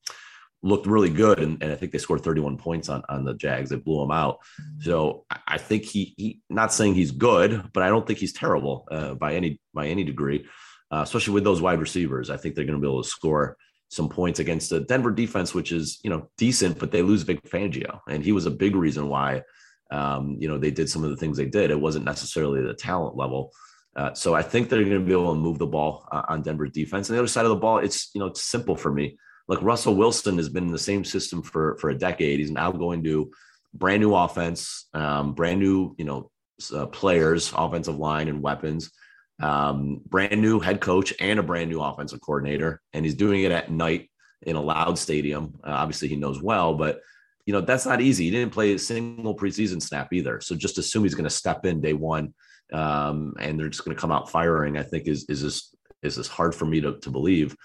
[0.62, 1.40] looked really good.
[1.40, 3.70] And, and, I think they scored 31 points on, on the Jags.
[3.70, 4.38] They blew him out.
[4.80, 8.86] So I think he, he not saying he's good, but I don't think he's terrible
[8.90, 10.46] uh, by any by any degree,
[10.92, 12.30] uh, especially with those wide receivers.
[12.30, 13.56] I think they're going to be able to score
[13.90, 17.42] some points against the Denver defense, which is you know decent, but they lose Vic
[17.42, 19.42] Fangio, and he was a big reason why
[19.90, 21.70] um, you know they did some of the things they did.
[21.70, 23.52] It wasn't necessarily the talent level.
[23.96, 26.42] Uh, so I think they're going to be able to move the ball uh, on
[26.42, 27.08] Denver's defense.
[27.08, 29.18] And the other side of the ball, it's you know it's simple for me.
[29.48, 32.38] Like Russell Wilson has been in the same system for for a decade.
[32.38, 33.30] He's now going to
[33.74, 36.30] brand new offense, um, brand new you know
[36.72, 38.92] uh, players, offensive line and weapons
[39.40, 43.52] um, brand new head coach and a brand new offensive coordinator, and he's doing it
[43.52, 44.10] at night
[44.42, 45.58] in a loud stadium.
[45.64, 47.00] Uh, obviously, he knows well, but
[47.46, 48.24] you know that's not easy.
[48.24, 51.64] He didn't play a single preseason snap either, so just assume he's going to step
[51.64, 52.34] in day one,
[52.72, 54.76] um, and they're just going to come out firing.
[54.76, 57.56] I think is is this is this hard for me to to believe.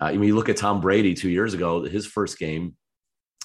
[0.00, 2.76] Uh, I mean, you look at Tom Brady two years ago, his first game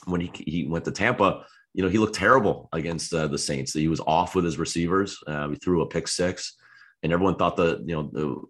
[0.05, 1.45] when he he went to Tampa.
[1.73, 3.73] You know, he looked terrible against uh, the Saints.
[3.73, 5.19] He was off with his receivers.
[5.27, 6.55] Uh, he threw a pick six
[7.03, 8.49] and everyone thought that you know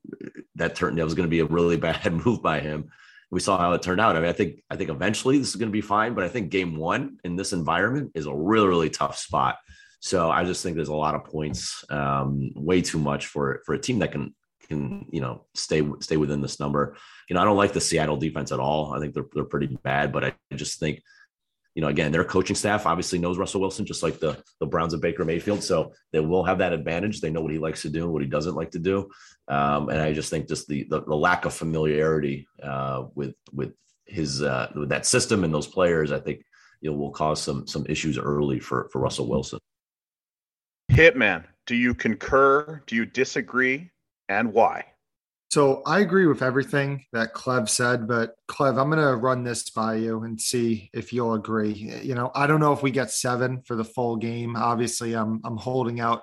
[0.55, 2.89] that turned that was going to be a really bad move by him.
[3.31, 4.15] We saw how it turned out.
[4.15, 6.29] I mean, I think I think eventually this is going to be fine, but I
[6.29, 9.57] think game one in this environment is a really really tough spot.
[10.01, 13.75] So I just think there's a lot of points, um, way too much for for
[13.75, 14.33] a team that can
[14.67, 16.95] can you know stay stay within this number.
[17.29, 18.93] You know, I don't like the Seattle defense at all.
[18.93, 21.01] I think they're they're pretty bad, but I just think
[21.75, 24.93] you know, again, their coaching staff obviously knows Russell Wilson, just like the the Browns
[24.93, 25.63] of Baker Mayfield.
[25.63, 27.21] So they will have that advantage.
[27.21, 29.09] They know what he likes to do and what he doesn't like to do.
[29.47, 33.73] Um, and I just think just the the, the lack of familiarity uh, with with
[34.05, 36.43] his uh, with that system and those players, I think
[36.81, 39.59] you know will cause some some issues early for for Russell Wilson.
[40.91, 42.81] Hitman, do you concur?
[42.87, 43.91] Do you disagree?
[44.27, 44.85] And why?
[45.49, 49.67] So I agree with everything that Clev said, but Clev, I'm going to run this
[49.71, 51.73] by you and see if you'll agree.
[52.03, 54.55] You know, I don't know if we get seven for the full game.
[54.55, 56.21] Obviously, I'm I'm holding out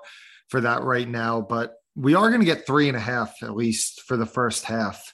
[0.48, 3.56] for that right now, but we are going to get three and a half at
[3.56, 5.12] least for the first half.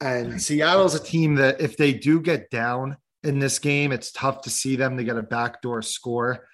[0.00, 4.42] And Seattle's a team that if they do get down in this game, it's tough
[4.42, 6.46] to see them to get a backdoor score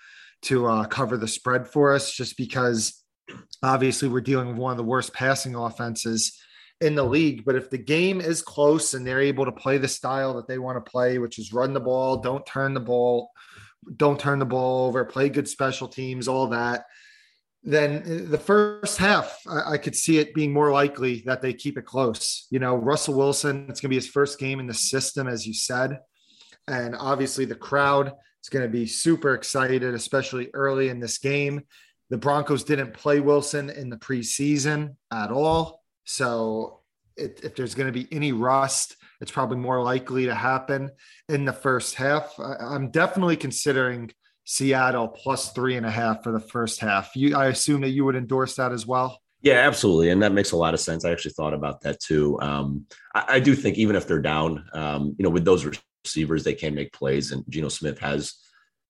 [0.43, 3.03] to uh, cover the spread for us, just because
[3.63, 6.41] obviously we're dealing with one of the worst passing offenses
[6.81, 7.45] in the league.
[7.45, 10.59] But if the game is close and they're able to play the style that they
[10.59, 13.31] want to play, which is run the ball, don't turn the ball,
[13.97, 16.85] don't turn the ball over, play good special teams, all that,
[17.65, 21.79] then the first half, I, I could see it being more likely that they keep
[21.79, 22.47] it close.
[22.51, 25.47] You know, Russell Wilson, it's going to be his first game in the system, as
[25.47, 25.99] you said.
[26.69, 28.13] And obviously, the crowd
[28.43, 31.63] is going to be super excited, especially early in this game.
[32.11, 35.84] The Broncos didn't play Wilson in the preseason at all.
[36.05, 36.81] So
[37.17, 40.91] it, if there's going to be any rust, it's probably more likely to happen
[41.29, 42.35] in the first half.
[42.39, 44.11] I, am definitely considering
[44.45, 47.15] Seattle plus three and a half for the first half.
[47.15, 49.21] You, I assume that you would endorse that as well.
[49.41, 51.05] Yeah, absolutely, and that makes a lot of sense.
[51.05, 52.41] I actually thought about that too.
[52.41, 55.67] Um, I, I, do think even if they're down, um, you know, with those
[56.05, 58.35] receivers, they can make plays, and Geno Smith has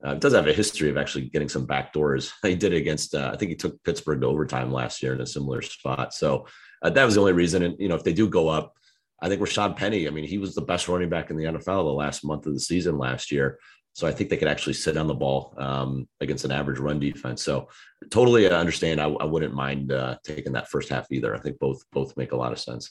[0.05, 2.33] uh, does have a history of actually getting some back doors.
[2.43, 5.21] He did it against, uh, I think he took Pittsburgh to overtime last year in
[5.21, 6.13] a similar spot.
[6.13, 6.47] So
[6.85, 7.63] uh, that was the only reason.
[7.63, 8.77] And, you know, if they do go up,
[9.21, 11.65] I think Rashaad Penny, I mean, he was the best running back in the NFL
[11.65, 13.59] the last month of the season last year.
[13.95, 16.99] So I think they could actually sit on the ball um, against an average run
[16.99, 17.43] defense.
[17.43, 17.69] So
[18.11, 19.01] totally I understand.
[19.01, 21.35] I, I wouldn't mind uh, taking that first half either.
[21.35, 22.91] I think both both make a lot of sense.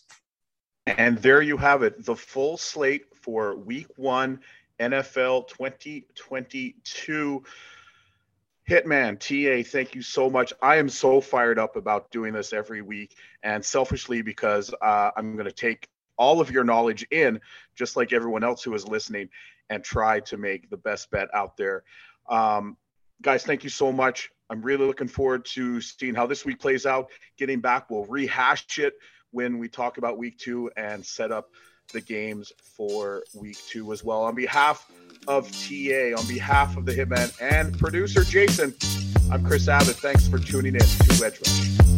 [0.88, 4.40] And there you have it, the full slate for Week One
[4.80, 7.44] NFL 2022.
[8.70, 10.54] Hitman, TA, thank you so much.
[10.62, 15.34] I am so fired up about doing this every week, and selfishly because uh, I'm
[15.34, 15.88] going to take
[16.18, 17.42] all of your knowledge in,
[17.76, 19.30] just like everyone else who is listening,
[19.70, 21.84] and try to make the best bet out there.
[22.30, 22.78] Um,
[23.22, 24.30] guys, thank you so much.
[24.50, 27.10] I'm really looking forward to seeing how this week plays out.
[27.38, 28.94] Getting back, we'll rehash it
[29.32, 31.50] when we talk about week two and set up
[31.94, 34.24] the games for week two as well.
[34.24, 34.92] On behalf
[35.28, 38.74] of TA, on behalf of the Hitman and producer Jason,
[39.32, 39.96] I'm Kris Abbott.
[39.96, 41.93] Thanks for tuning in to Edge Rush.